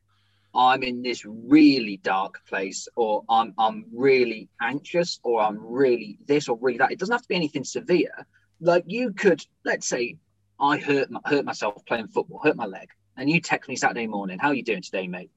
[0.54, 6.48] I'm in this really dark place, or I'm I'm really anxious, or I'm really this
[6.48, 6.92] or really that.
[6.92, 8.26] It doesn't have to be anything severe.
[8.60, 10.16] Like you could, let's say,
[10.58, 14.38] I hurt hurt myself playing football, hurt my leg and you text me Saturday morning,
[14.38, 15.30] how are you doing today, mate?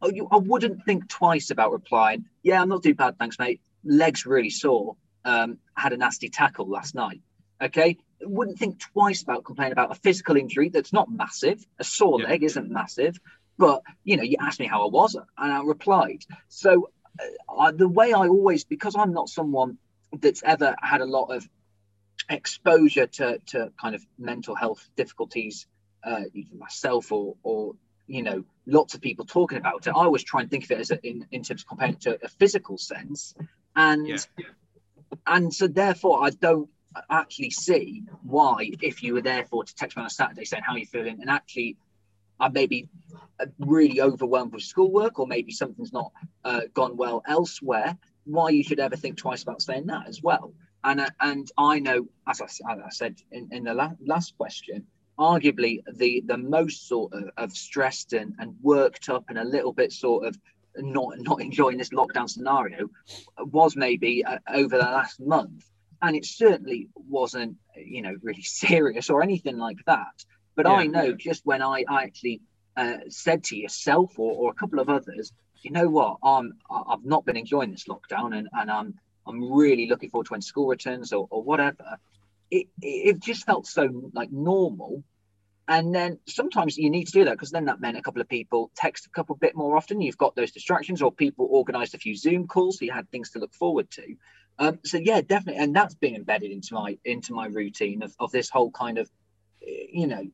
[0.00, 2.26] Oh, you, I wouldn't think twice about replying.
[2.42, 3.60] Yeah, I'm not too bad, thanks, mate.
[3.84, 4.96] Legs really sore.
[5.24, 7.20] Um, had a nasty tackle last night.
[7.60, 11.64] Okay, wouldn't think twice about complaining about a physical injury that's not massive.
[11.78, 12.28] A sore yeah.
[12.28, 13.18] leg isn't massive,
[13.58, 16.24] but you know, you asked me how I was, and I replied.
[16.48, 19.78] So uh, I, the way I always, because I'm not someone
[20.16, 21.48] that's ever had a lot of
[22.30, 25.66] exposure to, to kind of mental health difficulties,
[26.04, 27.74] uh, even myself or, or,
[28.06, 30.80] you know, lots of people talking about it, I always try and think of it
[30.80, 33.34] as a, in, in terms of comparing it to a physical sense.
[33.76, 34.18] And, yeah.
[35.26, 36.68] and so therefore I don't
[37.10, 40.74] actually see why, if you were therefore to text me on a Saturday saying how
[40.74, 41.76] are you feeling and actually
[42.40, 42.88] I may be
[43.58, 46.12] really overwhelmed with schoolwork or maybe something's not
[46.44, 50.52] uh, gone well elsewhere, why you should ever think twice about saying that as well.
[50.84, 54.36] And, uh, and I know, as I, as I said in, in the la- last
[54.36, 54.86] question,
[55.18, 59.72] arguably the, the most sort of, of stressed and, and worked up and a little
[59.72, 60.38] bit sort of
[60.76, 62.88] not, not enjoying this lockdown scenario
[63.38, 65.68] was maybe uh, over the last month.
[66.00, 70.24] And it certainly wasn't, you know, really serious or anything like that.
[70.54, 70.72] But yeah.
[70.72, 72.40] I know just when I, I actually
[72.76, 77.04] uh, said to yourself or, or a couple of others, you know what, I'm I've
[77.04, 78.94] not been enjoying this lockdown and, and I'm
[79.26, 81.98] I'm really looking forward to when school returns or, or whatever.
[82.50, 85.04] It, it just felt so like normal.
[85.70, 88.28] And then sometimes you need to do that because then that meant a couple of
[88.28, 90.00] people text a couple bit more often.
[90.00, 93.30] You've got those distractions, or people organized a few Zoom calls, so you had things
[93.32, 94.16] to look forward to.
[94.58, 98.32] Um, so yeah, definitely, and that's been embedded into my into my routine of, of
[98.32, 99.10] this whole kind of,
[99.60, 100.24] you know,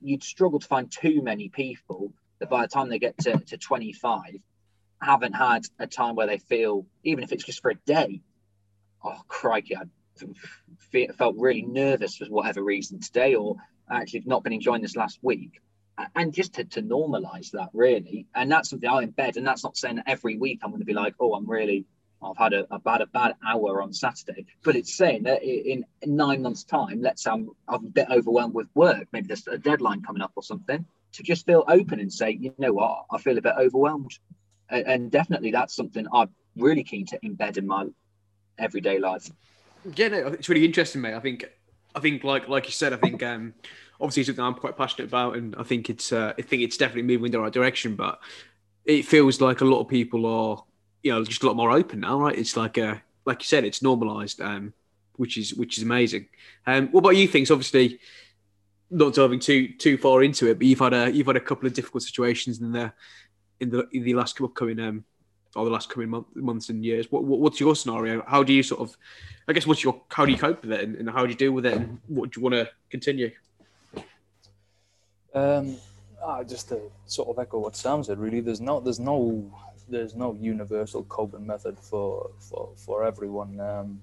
[0.00, 3.58] you'd struggle to find too many people that by the time they get to, to
[3.58, 4.36] 25
[5.00, 8.22] haven't had a time where they feel, even if it's just for a day,
[9.04, 9.82] oh, crikey, I
[11.16, 13.56] felt really nervous for whatever reason today, or
[13.90, 15.60] actually have not been enjoying this last week.
[16.16, 18.26] And just to, to normalize that, really.
[18.34, 19.36] And that's something I embed.
[19.36, 21.84] And that's not saying that every week I'm going to be like, oh, I'm really,
[22.20, 24.46] I've had a, about a bad hour on Saturday.
[24.64, 28.08] But it's saying that in, in nine months' time, let's say I'm, I'm a bit
[28.10, 32.00] overwhelmed with work, maybe there's a deadline coming up or something, to just feel open
[32.00, 34.18] and say, you know what, I feel a bit overwhelmed
[34.68, 37.86] and, and definitely that's something I'm really keen to embed in my
[38.58, 39.30] everyday life.
[39.96, 41.14] Yeah, no, it's really interesting, mate.
[41.14, 41.44] I think,
[41.94, 43.54] I think, like like you said, I think um,
[44.00, 47.02] obviously something I'm quite passionate about, and I think it's uh, I think it's definitely
[47.02, 47.96] moving in the right direction.
[47.96, 48.18] But
[48.84, 50.64] it feels like a lot of people are,
[51.02, 52.36] you know, just a lot more open now, right?
[52.36, 54.72] It's like a uh, like you said, it's normalised, um,
[55.16, 56.28] which is which is amazing.
[56.66, 57.28] Um, what about you?
[57.28, 58.00] Things obviously
[58.90, 61.66] not diving too too far into it, but you've had a you've had a couple
[61.66, 62.92] of difficult situations in the
[63.60, 65.04] in the in the last upcoming um
[65.56, 67.10] or the last coming month, months and years.
[67.10, 68.22] What, what, what's your scenario?
[68.26, 68.96] How do you sort of,
[69.48, 71.36] I guess, what's your how do you cope with it, and, and how do you
[71.36, 73.30] deal with it, and what do you want to continue?
[75.34, 75.76] Um,
[76.22, 79.50] ah, just to sort of echo what Sam said, really, there's no there's no
[79.88, 83.60] there's no universal coping method for for for everyone.
[83.60, 84.00] Um,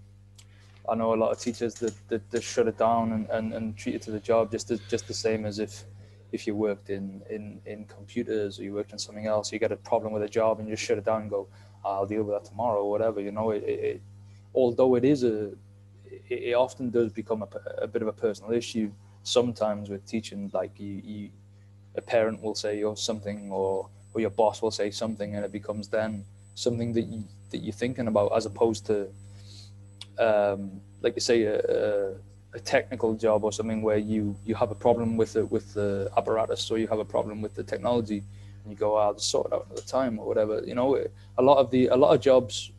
[0.90, 3.78] I know a lot of teachers that, that, that shut it down and, and, and
[3.78, 5.84] treat it to the job just as, just the same as if
[6.32, 9.72] if you worked in, in, in computers or you worked in something else, you get
[9.72, 11.48] a problem with a job and you just shut it down and go,
[11.84, 13.20] I'll deal with that tomorrow or whatever.
[13.20, 14.02] You know, it, it,
[14.54, 15.52] although it is a,
[16.30, 17.48] it, often does become a,
[17.84, 18.92] a, bit of a personal issue
[19.24, 20.50] sometimes with teaching.
[20.54, 21.30] Like you, you,
[21.96, 25.52] a parent will say or something, or or your boss will say something, and it
[25.52, 26.26] becomes then
[26.56, 29.10] something that you that you're thinking about as opposed to,
[30.20, 32.14] um, like you say, a, a
[32.54, 36.12] a technical job or something where you you have a problem with the with the
[36.18, 38.24] apparatus or you have a problem with the technology
[38.64, 40.62] and you go oh, I'll just sort it out another time or whatever.
[40.66, 41.04] You know
[41.38, 42.72] a lot of the a lot of jobs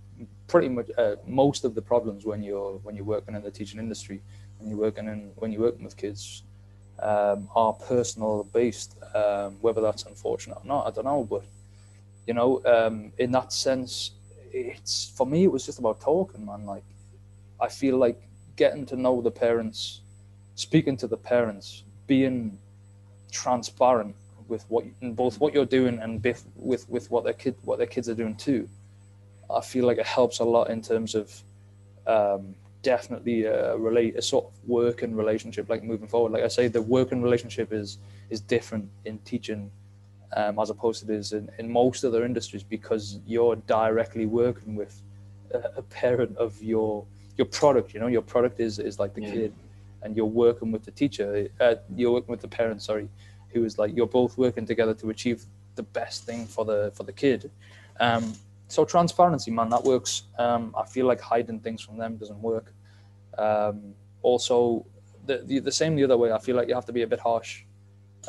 [0.47, 3.81] pretty much uh, most of the problems when you're when you're working in the teaching
[3.81, 4.21] industry
[4.59, 6.43] when you're working in when you're working with kids
[7.01, 11.45] um, are personal based um, whether that's unfortunate or not I don't know but
[12.27, 14.11] you know um, in that sense
[14.53, 16.67] it's for me it was just about talking man.
[16.67, 16.85] Like
[17.61, 18.21] I feel like
[18.65, 20.03] getting to know the parents,
[20.55, 22.59] speaking to the parents, being
[23.43, 24.15] transparent
[24.47, 24.85] with what
[25.23, 28.19] both what you're doing and with with with what their kid what their kids are
[28.23, 28.63] doing too.
[29.59, 31.27] I feel like it helps a lot in terms of
[32.15, 36.33] um, definitely a relate a sort of working relationship like moving forward.
[36.33, 37.99] Like I say, the working relationship is
[38.31, 39.71] is different in teaching
[40.39, 44.95] um, as opposed to this in, in most other industries because you're directly working with
[45.81, 47.05] a parent of your
[47.37, 47.95] your product.
[47.95, 49.33] You know, your product is is like the yeah.
[49.33, 49.55] kid,
[50.03, 51.49] and you're working with the teacher.
[51.61, 52.83] Uh, you're working with the parent.
[52.83, 53.09] Sorry,
[53.53, 57.05] who is like you're both working together to achieve the best thing for the for
[57.05, 57.51] the kid.
[58.01, 58.35] Um,
[58.69, 60.23] so transparency, man, that works.
[60.39, 62.73] Um, I feel like hiding things from them doesn't work.
[63.37, 64.87] Um, also,
[65.27, 66.33] the, the, the same the other way.
[66.33, 67.65] I feel like you have to be a bit harsh.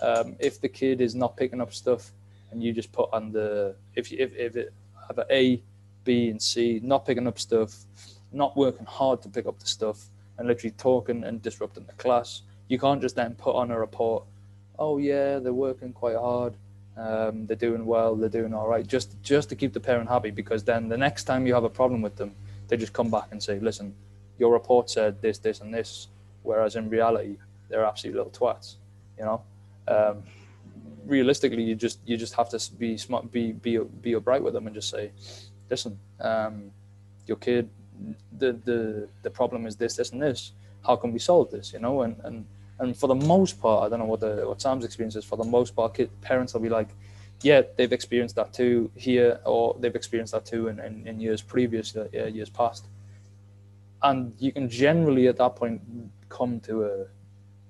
[0.02, 2.12] Um, if the kid is not picking up stuff,
[2.52, 4.74] and you just put on the if you, if if it
[5.08, 5.64] have a A,
[6.04, 7.76] B, and C, not picking up stuff,
[8.34, 10.06] not working hard to pick up the stuff
[10.38, 12.42] and literally talking and disrupting the class.
[12.68, 14.24] You can't just then put on a report,
[14.80, 16.56] oh yeah, they're working quite hard,
[16.98, 20.32] um, they're doing well, they're doing all right, just just to keep the parent happy
[20.32, 22.34] because then the next time you have a problem with them,
[22.68, 23.94] they just come back and say, listen,
[24.40, 26.08] your report said this, this, and this,
[26.44, 27.38] whereas in reality
[27.70, 28.76] they're absolute little twats.
[29.18, 29.42] You know,
[29.88, 30.24] um,
[31.06, 34.68] realistically, you just you just have to be smart, be be be upright with them,
[34.68, 35.12] and just say,
[35.70, 36.72] listen, um,
[37.28, 37.70] your kid,
[38.38, 40.54] the the the problem is this, this, and this.
[40.86, 41.74] How can we solve this?
[41.74, 42.46] You know, and and
[42.80, 45.26] and for the most part, I don't know what the what Sam's experience is.
[45.26, 46.90] For the most part, kid, parents will be like,
[47.42, 51.42] yeah, they've experienced that too here, or they've experienced that too in, in, in years
[51.42, 52.86] previous, uh, years past.
[54.02, 55.82] And you can generally at that point
[56.30, 57.06] come to a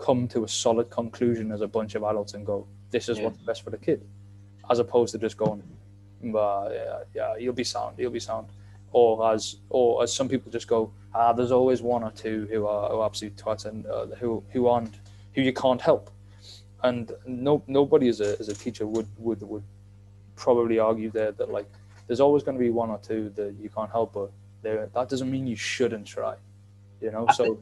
[0.04, 3.26] come to a solid conclusion as a bunch of adults and go, this is yeah.
[3.26, 4.06] what's best for the kid,
[4.70, 5.64] as opposed to just going,
[6.22, 8.48] well, yeah, yeah, you'll be sound, you'll be sound,
[8.94, 12.66] or as or as some people just go, ah, there's always one or two who
[12.66, 14.96] are, who are absolute twats and uh, who who aren't
[15.34, 16.10] who you can't help,
[16.84, 19.64] and no nobody as a as a teacher would would would
[20.36, 21.68] probably argue there that like
[22.08, 24.32] there's always going to be one or two that you can't help, but
[24.62, 26.36] there that doesn't mean you shouldn't try,
[27.02, 27.28] you know.
[27.34, 27.60] So,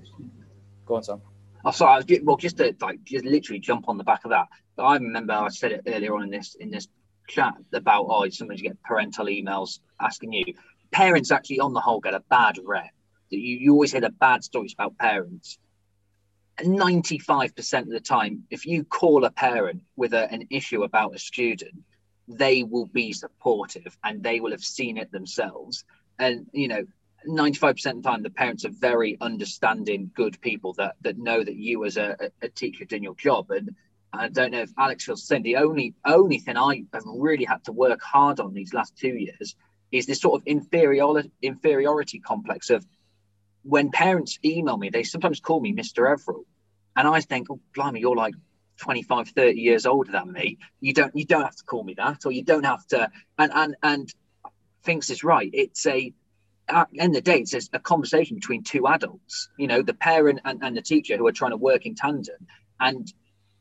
[0.85, 1.21] go on, Sam.
[1.63, 1.93] Oh, sorry.
[1.93, 4.47] I was just, well, just to like just literally jump on the back of that.
[4.77, 6.87] I remember I said it earlier on in this in this
[7.27, 10.53] chat about oh, sometimes you get parental emails asking you.
[10.91, 12.91] Parents actually, on the whole, get a bad rep.
[13.31, 15.57] That You you always hear the bad stories about parents.
[16.59, 21.19] 95% of the time, if you call a parent with a, an issue about a
[21.19, 21.83] student,
[22.27, 25.83] they will be supportive and they will have seen it themselves.
[26.19, 26.85] And, you know,
[27.27, 31.55] 95% of the time, the parents are very understanding, good people that, that know that
[31.55, 33.49] you as a, a teacher doing your job.
[33.51, 33.75] And
[34.13, 35.43] I don't know if Alex feels the same.
[35.43, 39.15] The only, only thing I have really had to work hard on these last two
[39.15, 39.55] years
[39.91, 42.85] is this sort of inferiority, inferiority complex of
[43.63, 46.07] when parents email me, they sometimes call me Mr.
[46.09, 46.45] Everell.
[46.95, 48.33] And I think, oh, blimey, you're like
[48.77, 50.57] 25, 30 years older than me.
[50.79, 53.51] You don't you don't have to call me that, or you don't have to and
[53.53, 54.13] and and
[54.83, 55.49] thinks is right.
[55.53, 56.13] It's a
[56.67, 59.93] at the end of the day, it's a conversation between two adults, you know, the
[59.93, 62.47] parent and, and the teacher who are trying to work in tandem.
[62.79, 63.11] And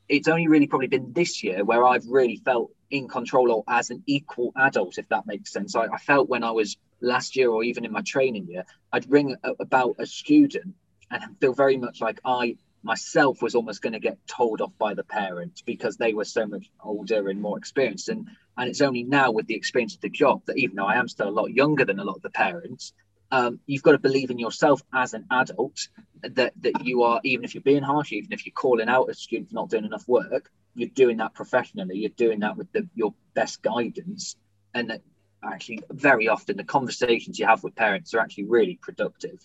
[0.08, 3.90] it's only really probably been this year where I've really felt in control or as
[3.90, 5.74] an equal adult, if that makes sense.
[5.74, 9.10] I, I felt when I was last year or even in my training year, I'd
[9.10, 10.74] ring a, about a student
[11.10, 14.94] and feel very much like I myself was almost going to get told off by
[14.94, 19.02] the parents because they were so much older and more experienced and and it's only
[19.02, 21.50] now with the experience of the job that even though i am still a lot
[21.50, 22.92] younger than a lot of the parents
[23.32, 25.88] um, you've got to believe in yourself as an adult
[26.22, 29.14] that that you are even if you're being harsh even if you're calling out a
[29.14, 32.88] student for not doing enough work you're doing that professionally you're doing that with the,
[32.94, 34.36] your best guidance
[34.74, 35.02] and that
[35.44, 39.38] actually very often the conversations you have with parents are actually really productive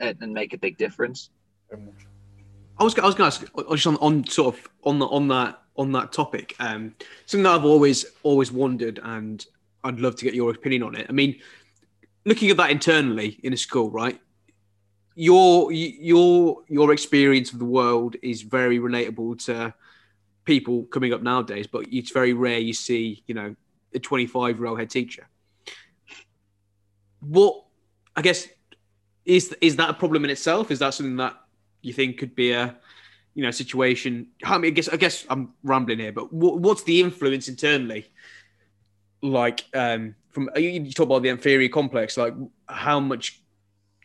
[0.00, 1.30] and, and make a big difference
[2.80, 5.28] I was, I was going to ask just on, on sort of on the, on
[5.28, 6.56] that on that topic.
[6.58, 6.94] Um,
[7.26, 9.44] something that I've always always wondered, and
[9.84, 11.06] I'd love to get your opinion on it.
[11.08, 11.40] I mean,
[12.24, 14.18] looking at that internally in a school, right?
[15.14, 19.74] Your your your experience of the world is very relatable to
[20.44, 23.54] people coming up nowadays, but it's very rare you see, you know,
[23.94, 25.26] a 25 year old head teacher.
[27.20, 27.64] What
[28.16, 28.48] I guess
[29.24, 30.70] is is that a problem in itself?
[30.70, 31.36] Is that something that
[31.82, 32.76] you think could be a
[33.34, 34.28] you know situation?
[34.44, 38.10] I mean, I guess I guess I'm rambling here, but what, what's the influence internally?
[39.22, 42.34] Like um, from you talk about the inferior complex, like
[42.66, 43.42] how much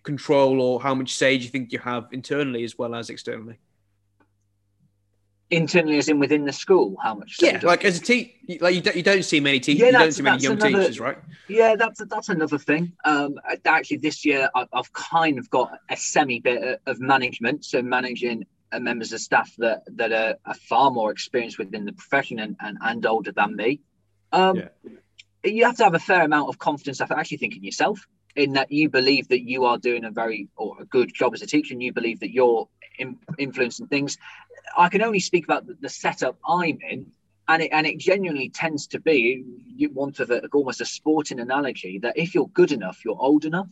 [0.04, 3.58] control or how much say do you think you have internally as well as externally?
[5.56, 8.82] Internally as in within the school how much yeah like as a teacher like you
[8.82, 11.18] don't, you don't see many teachers yeah, you don't see many young another, teachers right?
[11.47, 12.93] Yeah that's that's another thing.
[13.06, 17.82] Um actually this year I've, I've kind of got a semi bit of management so
[17.82, 22.39] managing uh, members of staff that that are, are, far more experienced within the profession
[22.39, 23.80] and, and, and older than me.
[24.32, 24.68] Um yeah.
[25.43, 28.53] you have to have a fair amount of confidence i actually think in yourself in
[28.53, 31.47] that you believe that you are doing a very or a good job as a
[31.47, 32.68] teacher and you believe that you're
[32.98, 34.18] in, influencing things
[34.76, 37.08] I can only speak about the, the setup I'm in,
[37.48, 39.43] and it and it genuinely tends to be
[39.76, 43.46] you want of a, almost a sporting analogy that if you're good enough, you're old
[43.46, 43.70] enough.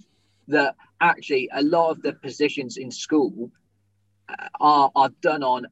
[0.50, 3.52] That actually a lot of the positions in school
[4.28, 5.68] uh, are are done on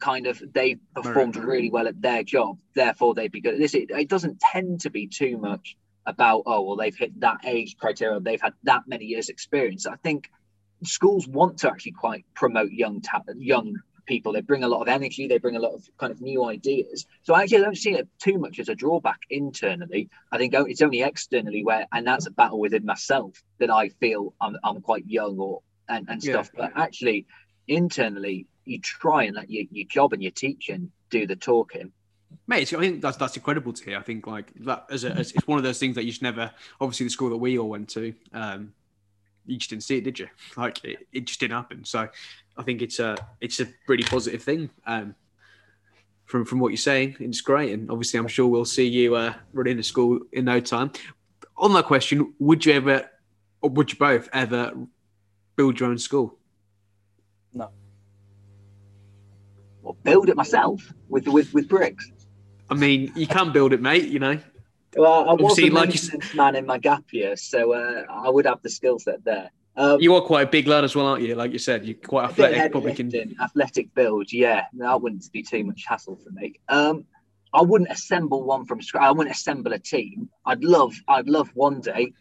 [0.00, 3.74] kind of they performed really well at their job, therefore they'd be good at this.
[3.74, 7.76] It, it doesn't tend to be too much about oh well they've hit that age
[7.78, 9.86] criteria, they've had that many years experience.
[9.86, 10.30] I think
[10.84, 14.32] schools want to actually quite promote young ta- young people.
[14.32, 15.26] They bring a lot of energy.
[15.26, 17.06] They bring a lot of kind of new ideas.
[17.22, 20.08] So I actually don't see it too much as a drawback internally.
[20.30, 24.34] I think it's only externally where, and that's a battle within myself that I feel
[24.40, 26.50] I'm, I'm quite young or and, and stuff.
[26.54, 26.68] Yeah.
[26.74, 27.26] But actually,
[27.66, 31.92] internally, you try and let your, your job and your teaching do the talking.
[32.48, 33.98] Mate, I think that's that's incredible to hear.
[33.98, 36.22] I think like that as, a, as it's one of those things that you should
[36.22, 36.50] never.
[36.80, 38.72] Obviously, the school that we all went to, um,
[39.46, 40.28] you just didn't see it, did you?
[40.56, 41.84] Like it, it just didn't happen.
[41.84, 42.08] So
[42.56, 44.70] I think it's a it's a really positive thing.
[44.86, 45.14] Um,
[46.24, 49.34] from from what you're saying, it's great, and obviously I'm sure we'll see you uh,
[49.52, 50.90] running a school in no time.
[51.56, 53.08] On that question, would you ever,
[53.62, 54.72] or would you both ever
[55.54, 56.38] build your own school?
[57.54, 57.70] No.
[59.82, 62.10] Well, build it myself with with with bricks.
[62.68, 64.08] I mean, you can build it, mate.
[64.08, 64.40] You know.
[64.96, 68.46] Well, I was a like you man in my gap year, so uh, I would
[68.46, 69.50] have the skill set there.
[69.76, 71.34] Um, You are quite a big lad as well, aren't you?
[71.34, 72.72] Like you said, you're quite athletic.
[72.72, 73.36] Probably can.
[73.40, 74.32] athletic build.
[74.32, 76.54] Yeah, that wouldn't be too much hassle for me.
[76.68, 77.04] Um,
[77.52, 79.04] I wouldn't assemble one from scratch.
[79.04, 80.30] I wouldn't assemble a team.
[80.44, 82.12] I'd love, I'd love one day.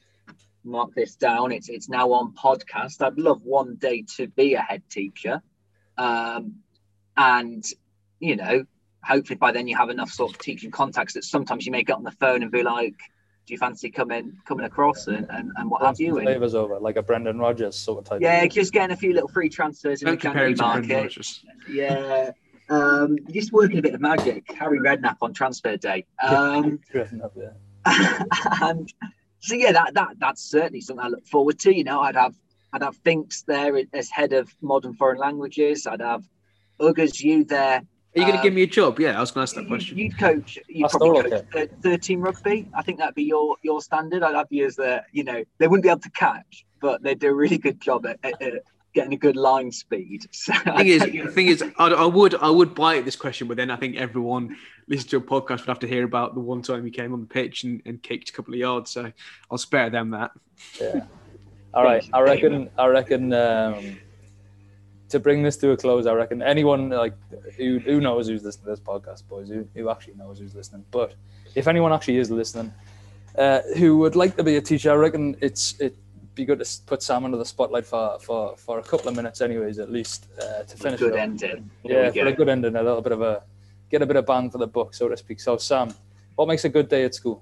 [0.63, 1.51] Mark this down.
[1.51, 3.01] It's it's now on podcast.
[3.05, 5.41] I'd love one day to be a head teacher,
[5.97, 6.55] um,
[7.15, 7.63] and
[8.19, 8.65] you know,
[9.05, 11.95] hopefully by then you have enough sort of teaching contacts that sometimes you may get
[11.95, 12.95] on the phone and be like,
[13.45, 16.79] "Do you fancy coming coming across and and, and what have you?" And, Favours over,
[16.79, 18.21] like a Brendan Rodgers sort of type.
[18.21, 20.97] yeah, just getting a few little free transfers in Don't the compare January him to
[20.97, 21.39] market.
[21.69, 22.31] Yeah.
[22.67, 24.51] Um, just working a bit of magic.
[24.53, 26.05] Harry Redknapp on transfer day.
[26.23, 27.51] Um, Driven up, yeah.
[28.63, 28.91] and
[29.39, 31.75] so yeah, that that that's certainly something I look forward to.
[31.75, 32.33] You know, I'd have
[32.73, 35.85] I'd have Finks there as head of modern foreign languages.
[35.85, 36.23] I'd have
[36.79, 37.83] Uggers you there.
[38.15, 38.99] Are you going to Um, give me a job?
[38.99, 39.97] Yeah, I was going to ask that You- question.
[39.97, 40.57] You'd coach.
[40.69, 42.67] You'd probably all coach thir- thirteen rugby.
[42.73, 44.23] I think that'd be your your standard.
[44.23, 47.13] I'd have you as the you know they wouldn't be able to catch, but they
[47.15, 48.53] do a really good job at, at, at
[48.93, 50.25] getting a good line speed.
[50.31, 53.49] So I'd thing is, the thing is, I, I would, I would buy this question,
[53.49, 54.55] but then I think everyone
[54.87, 57.19] listening to a podcast would have to hear about the one time he came on
[57.19, 58.91] the pitch and, and kicked a couple of yards.
[58.91, 59.11] So
[59.51, 60.31] I'll spare them that.
[60.79, 61.01] Yeah.
[61.73, 62.07] All right.
[62.13, 62.69] I reckon.
[62.77, 63.33] I reckon.
[63.33, 63.97] Um,
[65.15, 67.13] to bring this to a close, I reckon anyone like
[67.55, 70.83] who, who knows who's listening to this podcast, boys, who, who actually knows who's listening.
[70.91, 71.15] But
[71.55, 72.73] if anyone actually is listening,
[73.37, 75.97] uh, who would like to be a teacher, I reckon it's it'd
[76.35, 79.39] be good to put Sam under the spotlight for for, for a couple of minutes,
[79.39, 80.99] anyways, at least uh, to finish.
[80.99, 81.69] good ending.
[81.83, 82.27] Yeah, for go.
[82.27, 83.41] a good ending, a little bit of a
[83.89, 85.39] get a bit of bang for the buck, so to speak.
[85.39, 85.93] So, Sam,
[86.35, 87.41] what makes a good day at school?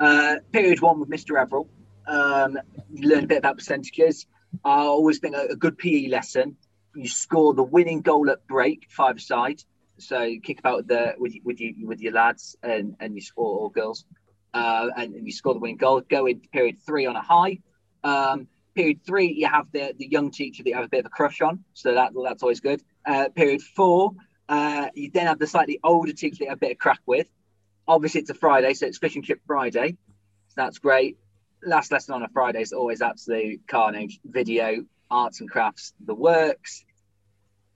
[0.00, 1.40] Uh, period one with Mr.
[1.40, 1.68] Everill.
[2.08, 2.58] Um,
[2.94, 4.26] learn a bit about percentages.
[4.64, 6.56] I always think a, a good PE lesson.
[6.94, 9.62] You score the winning goal at break, five side.
[9.98, 13.60] So you kick about the with with you with your lads and and you score
[13.60, 14.04] or girls,
[14.52, 16.00] uh, and, and you score the winning goal.
[16.00, 17.58] Go in period three on a high.
[18.04, 21.06] Um, period three, you have the the young teacher that you have a bit of
[21.06, 21.64] a crush on.
[21.74, 22.82] So that that's always good.
[23.06, 24.12] Uh, period four,
[24.48, 27.00] uh, you then have the slightly older teacher that you have a bit of crack
[27.06, 27.28] with.
[27.86, 29.96] Obviously, it's a Friday, so it's Fish and Chip Friday.
[30.48, 31.16] So that's great.
[31.64, 34.18] Last lesson on a Friday is always absolute carnage.
[34.24, 36.84] Video, arts and crafts, the works.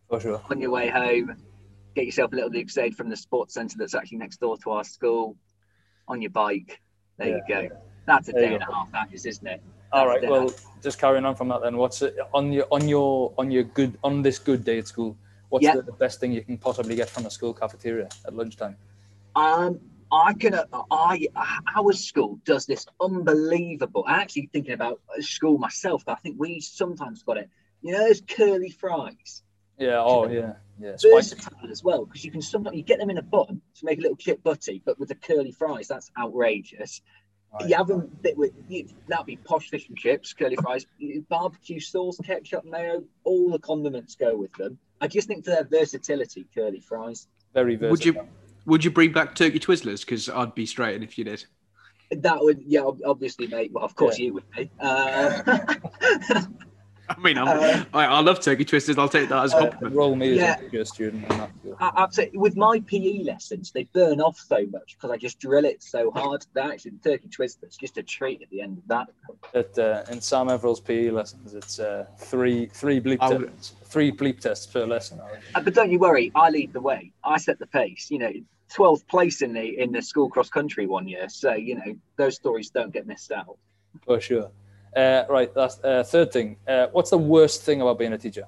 [0.08, 0.42] For sure.
[0.50, 1.36] On your way home,
[1.94, 4.84] get yourself a little Lucozade from the sports centre that's actually next door to our
[4.84, 5.36] school.
[6.08, 6.80] On your bike.
[7.18, 7.68] There you go.
[8.06, 8.72] That's a There day and go.
[8.72, 9.62] a half, that is, isn't it?
[9.92, 10.20] All That's right.
[10.22, 10.50] the- Well,
[10.82, 11.76] just carrying on from that, then.
[11.76, 15.16] What's it, on your on your on your good on this good day at school?
[15.48, 15.76] What's Yeah.
[15.76, 18.76] the, the best thing you can possibly get from a school cafeteria at lunchtime?
[19.36, 19.80] Um,
[20.16, 20.54] I can.
[20.54, 21.26] uh, I
[21.76, 24.04] our school does this unbelievable.
[24.06, 26.04] I'm actually thinking about a school myself.
[26.04, 27.50] But I think we sometimes got it.
[27.82, 29.42] You know, those curly fries.
[29.78, 30.02] Yeah.
[30.02, 30.54] Oh, yeah.
[30.80, 30.96] Yeah.
[30.96, 31.36] Spicy.
[31.36, 33.98] Versatile as well because you can sometimes you get them in a bun to make
[33.98, 37.02] a little chip butty, but with the curly fries, that's outrageous.
[37.52, 37.68] Right.
[37.70, 40.86] You have them bit with you, that'd be posh fish and chips, curly fries,
[41.28, 44.78] barbecue sauce, ketchup, mayo, all the condiments go with them.
[45.00, 47.28] I just think for their versatility, curly fries.
[47.54, 47.90] Very versatile.
[47.90, 48.28] Would you,
[48.66, 50.00] would you bring back turkey twizzlers?
[50.00, 51.44] Because I'd be straight if you did.
[52.12, 53.72] That would, yeah, obviously, mate.
[53.72, 54.70] Well, of course you would be.
[54.78, 55.42] Uh,
[57.08, 58.98] I mean, I'm, Uh, I, I love turkey twizzlers.
[58.98, 59.94] I'll take that as a Uh, compliment.
[59.94, 60.58] roll me as Yeah.
[60.58, 61.22] a teacher student.
[61.22, 61.76] in that school.
[61.78, 62.38] I- Absolutely.
[62.38, 66.10] With my PE lessons, they burn off so much because I just drill it so
[66.10, 66.44] hard.
[66.54, 69.08] That actually, the turkey twizzler's just a treat at the end of that.
[69.54, 74.10] At, uh, in Sam Everill's PE lessons, it's uh, three three bleep would- tests, three
[74.10, 75.20] bleep tests per lesson.
[75.54, 77.12] Uh, But don't you worry, I lead the way.
[77.22, 78.10] I set the pace.
[78.10, 78.32] You know,
[78.74, 81.28] 12th place in the in the school cross country one year.
[81.28, 83.58] So you know those stories don't get missed out.
[84.04, 84.50] For sure.
[84.94, 85.52] Uh, right.
[85.54, 86.56] That's uh, third thing.
[86.66, 88.46] Uh, what's the worst thing about being a teacher?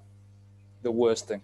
[0.83, 1.43] The worst thing.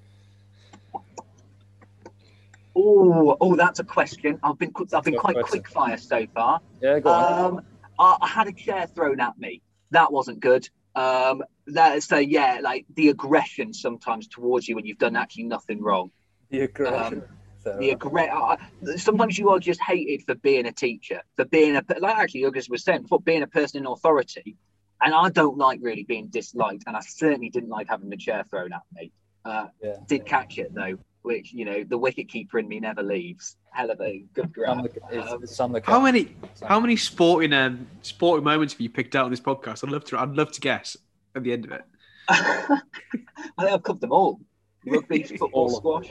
[2.76, 4.40] Oh, oh, that's a question.
[4.42, 6.60] I've been I've been quite quick fire so far.
[6.80, 6.98] Yeah.
[6.98, 7.44] Go on.
[7.44, 7.66] Um,
[7.98, 9.62] I, I had a chair thrown at me.
[9.90, 10.68] That wasn't good.
[10.96, 15.82] Um, that so yeah, like the aggression sometimes towards you when you've done actually nothing
[15.82, 16.10] wrong.
[16.50, 17.22] The aggression.
[17.22, 17.24] um,
[17.64, 18.00] Fair The enough.
[18.00, 22.42] aggre- sometimes you are just hated for being a teacher, for being a like actually
[22.42, 24.56] Uggers was saying for being a person in authority.
[25.02, 28.44] And I don't like really being disliked, and I certainly didn't like having the chair
[28.48, 29.10] thrown at me.
[29.44, 29.96] Uh, yeah.
[30.06, 30.96] did catch it though.
[31.22, 33.56] which you know the wicket keeper in me never leaves.
[33.72, 34.84] Hell of a good Sam grab.
[34.84, 38.80] the, Um, it's, it's Sam the How many how many sporting um sporting moments have
[38.80, 39.84] you picked out on this podcast?
[39.84, 40.96] I'd love to I'd love to guess
[41.34, 41.82] at the end of it.
[42.28, 42.78] I
[43.10, 43.26] think
[43.58, 44.40] I've covered them all.
[44.86, 46.10] Rugby, football, All squash.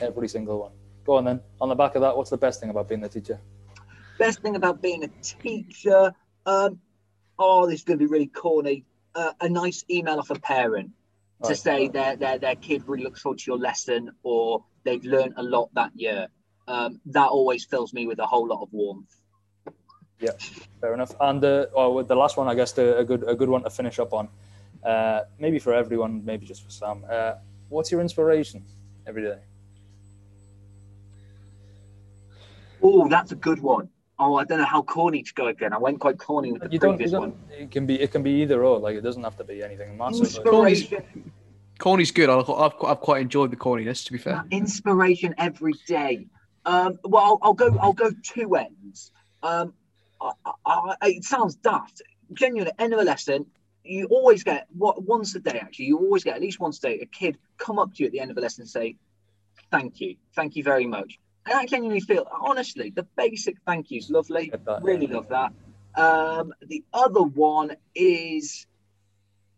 [0.00, 0.72] Every single one.
[1.04, 1.40] Go on then.
[1.60, 3.40] On the back of that, what's the best thing about being a teacher?
[4.18, 6.12] Best thing about being a teacher,
[6.44, 6.80] um,
[7.38, 8.84] oh, this is going to be really corny.
[9.14, 10.90] Uh, a nice email off a parent
[11.42, 11.56] to Right.
[11.56, 15.42] say their, their their kid really looks forward to your lesson or they've learned a
[15.42, 16.26] lot that year.
[16.66, 19.14] Um, that always fills me with a whole lot of warmth.
[20.20, 20.32] Yeah,
[20.80, 21.14] fair enough.
[21.20, 23.62] And uh, well, with the last one, I guess the, a good a good one
[23.62, 24.28] to finish up on.
[24.84, 27.04] Uh, maybe for everyone, maybe just for Sam.
[27.08, 27.34] Uh,
[27.68, 28.64] what's your inspiration
[29.06, 29.38] every day?
[32.82, 33.88] Oh, that's a good one.
[34.20, 35.72] Oh, I don't know how corny to go again.
[35.72, 36.92] I went quite corny with the You don't.
[36.92, 37.34] You previous don't one.
[37.56, 38.00] it can be.
[38.00, 38.78] It can be either or.
[38.78, 40.42] Like it doesn't have to be anything massive.
[40.44, 41.32] but- Inspiration,
[41.78, 42.28] Corny's good.
[42.28, 44.04] I've, I've, I've quite enjoyed the corniness.
[44.06, 46.26] To be fair, inspiration every day.
[46.66, 47.76] Um, well, I'll, I'll go.
[47.80, 49.12] I'll go two ends.
[49.42, 49.72] Um,
[50.20, 52.02] I, I, I, it sounds daft.
[52.32, 53.46] Genuinely, end of a lesson,
[53.84, 55.60] you always get what once a day.
[55.62, 58.06] Actually, you always get at least once a day a kid come up to you
[58.06, 58.96] at the end of a lesson and say,
[59.70, 64.10] "Thank you, thank you very much." And I genuinely feel, honestly, the basic thank yous,
[64.10, 64.52] lovely.
[64.52, 65.14] That, really yeah.
[65.14, 65.52] love that.
[65.96, 68.66] Um, the other one is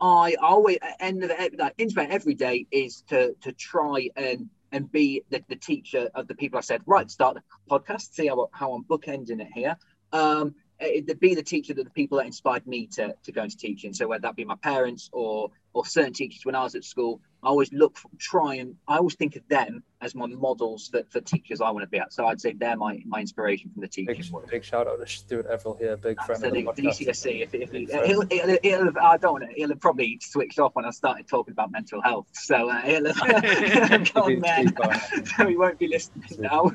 [0.01, 1.75] I always end of the like
[2.11, 6.59] every day is to to try and and be the, the teacher of the people
[6.59, 8.15] I said right start the podcast.
[8.15, 9.77] See how how I'm bookending it here.
[10.13, 13.43] Um, eh, to be the teacher that the people that inspired me to, to go
[13.43, 13.93] into teaching.
[13.93, 17.21] So whether that be my parents or or certain teachers when I was at school,
[17.43, 21.03] I always look for, try and I always think of them as my models for,
[21.09, 22.13] for teachers I want to be at.
[22.13, 24.49] So I'd say they're my my inspiration from the teaching Big, world.
[24.51, 27.07] big shout out to Stuart Everill here, big friend of the Absolutely, podcast.
[27.09, 27.43] DCSC.
[27.43, 28.07] If, if he, Big friend.
[28.07, 31.29] he'll, he'll, he'll have, I don't know, he'll have probably switched off when I started
[31.29, 32.27] talking about mental health.
[32.33, 34.65] So uh, he'll have gone there.
[35.37, 36.71] so he won't be listening now.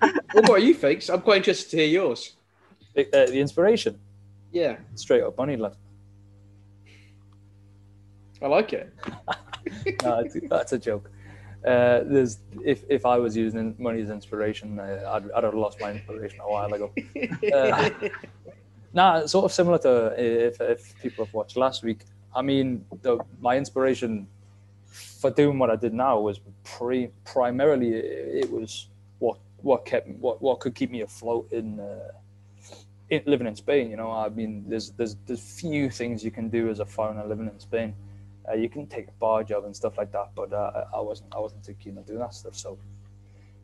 [0.00, 1.08] what about you, Fakes?
[1.08, 2.36] I'm quite interested to hear yours.
[2.94, 3.98] Big- uh, the inspiration,
[4.52, 5.74] Yeah, straight up money, lad.
[8.42, 8.92] I like it.
[10.02, 11.10] No, that's a joke.
[11.66, 15.80] Uh, there's if if I was using money as inspiration, uh, I'd, I'd have lost
[15.80, 16.92] my inspiration a while ago.
[17.52, 17.90] Uh,
[18.92, 22.00] nah, sort of similar to if if people have watched last week.
[22.34, 24.28] I mean, the, my inspiration
[24.86, 30.40] for doing what I did now was pre primarily it was what what kept what
[30.40, 31.80] what could keep me afloat in.
[31.80, 32.12] Uh,
[33.08, 36.48] in, living in Spain, you know, I mean, there's there's there's few things you can
[36.48, 37.94] do as a foreigner living in Spain.
[38.48, 41.34] Uh, you can take a bar job and stuff like that, but uh, I wasn't
[41.34, 42.54] I wasn't too keen on doing that stuff.
[42.56, 42.78] So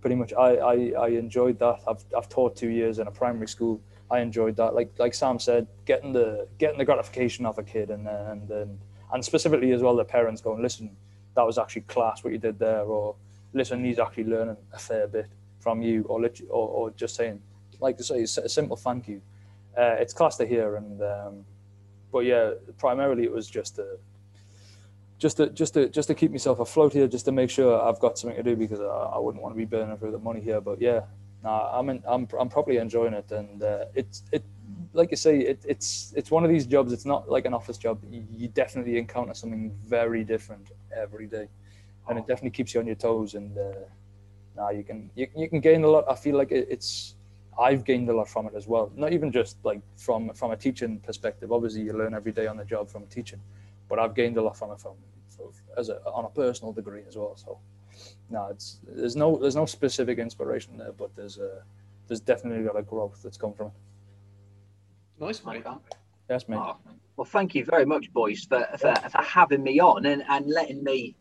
[0.01, 1.81] pretty much I, I, I enjoyed that.
[1.87, 3.81] I've, I've taught two years in a primary school.
[4.11, 4.75] I enjoyed that.
[4.75, 8.79] Like like Sam said, getting the getting the gratification of a kid and and and,
[9.13, 10.97] and specifically as well the parents going, listen,
[11.35, 13.15] that was actually class what you did there, or
[13.53, 15.29] listen, he's actually learning a fair bit
[15.61, 16.21] from you, or
[16.51, 17.41] or, or just saying
[17.81, 19.23] like to say a simple thank you.
[19.77, 21.45] Uh, it's class to hear, and um,
[22.11, 23.97] but yeah, primarily it was just a
[25.23, 28.01] just to just to just to keep myself afloat here, just to make sure I've
[28.01, 30.41] got something to do because I, I wouldn't want to be burning through the money
[30.41, 30.61] here.
[30.61, 31.01] But yeah,
[31.45, 34.43] nah, I'm in, I'm I'm probably enjoying it, and uh, it's it
[34.93, 36.93] like you say, it, it's it's one of these jobs.
[36.93, 38.03] It's not like an office job.
[38.11, 40.73] You, definitely encounter something very different
[41.05, 41.47] every day,
[42.09, 43.35] and it definitely keeps you on your toes.
[43.35, 43.87] And uh,
[44.57, 46.05] now you can you, you can gain a lot.
[46.11, 47.15] I feel like it, it's
[47.59, 48.91] I've gained a lot from it as well.
[48.97, 51.53] Not even just like from from a teaching perspective.
[51.53, 53.41] Obviously, you learn every day on the job from teaching,
[53.93, 54.95] but I've gained a lot from it from,
[55.37, 57.37] from as a on a personal degree as well.
[57.37, 57.59] So,
[58.31, 61.63] no, it's there's no there's no specific inspiration there, but there's a
[62.09, 63.73] there's definitely a lot of growth that's come from it.
[65.21, 65.63] Nice, mate.
[66.31, 66.57] Yes, mate.
[66.57, 66.79] Oh,
[67.19, 70.83] well, thank you very much, boys, for, for, for having me on and, and letting
[70.83, 71.15] me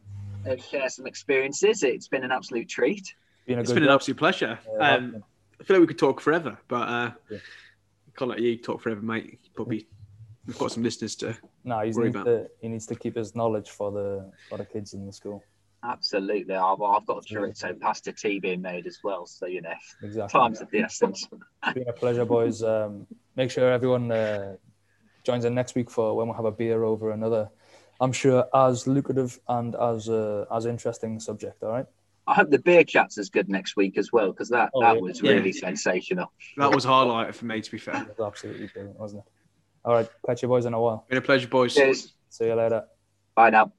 [0.50, 1.84] uh, share some experiences.
[1.84, 3.14] It's been an absolute treat.
[3.46, 4.58] Been a It's good been an absolute pleasure.
[4.80, 5.24] Yeah, Um,
[5.60, 7.38] I feel like we could talk forever, but uh, Yeah.
[8.16, 9.40] can't let you talk forever, mate.
[9.56, 9.88] Probably
[10.48, 11.38] we've got some listeners to.
[11.64, 14.66] No, he worry needs to he needs to keep his knowledge for the for the
[14.66, 15.46] kids in the school.
[15.84, 16.54] Absolutely.
[16.56, 19.26] I've, I've got a chorizo pasta tea being made as well.
[19.26, 19.74] So, you know,
[20.04, 20.40] Exactly.
[20.40, 21.28] time's of the essence.
[21.32, 22.62] It's been a pleasure, boys.
[22.64, 24.58] Um, make sure everyone uh,
[25.24, 27.50] joins in next week for when we'll have a beer over another,
[28.00, 31.64] I'm sure, as lucrative and as uh, as interesting subject.
[31.64, 31.86] All right.
[32.28, 34.96] I hope the beer chat's as good next week as well, because that, Oh, that
[34.96, 35.02] yeah.
[35.02, 35.32] was Yeah.
[35.32, 36.32] really sensational.
[36.58, 37.96] That was a highlight for me, to be fair.
[38.04, 39.32] It was absolutely brilliant, wasn't it?
[39.84, 40.10] All right.
[40.26, 41.06] Catch you boys in a while.
[41.10, 41.74] Been a pleasure, boys.
[41.74, 42.14] Cheers.
[42.30, 42.86] See you later.
[43.36, 43.72] Bye now.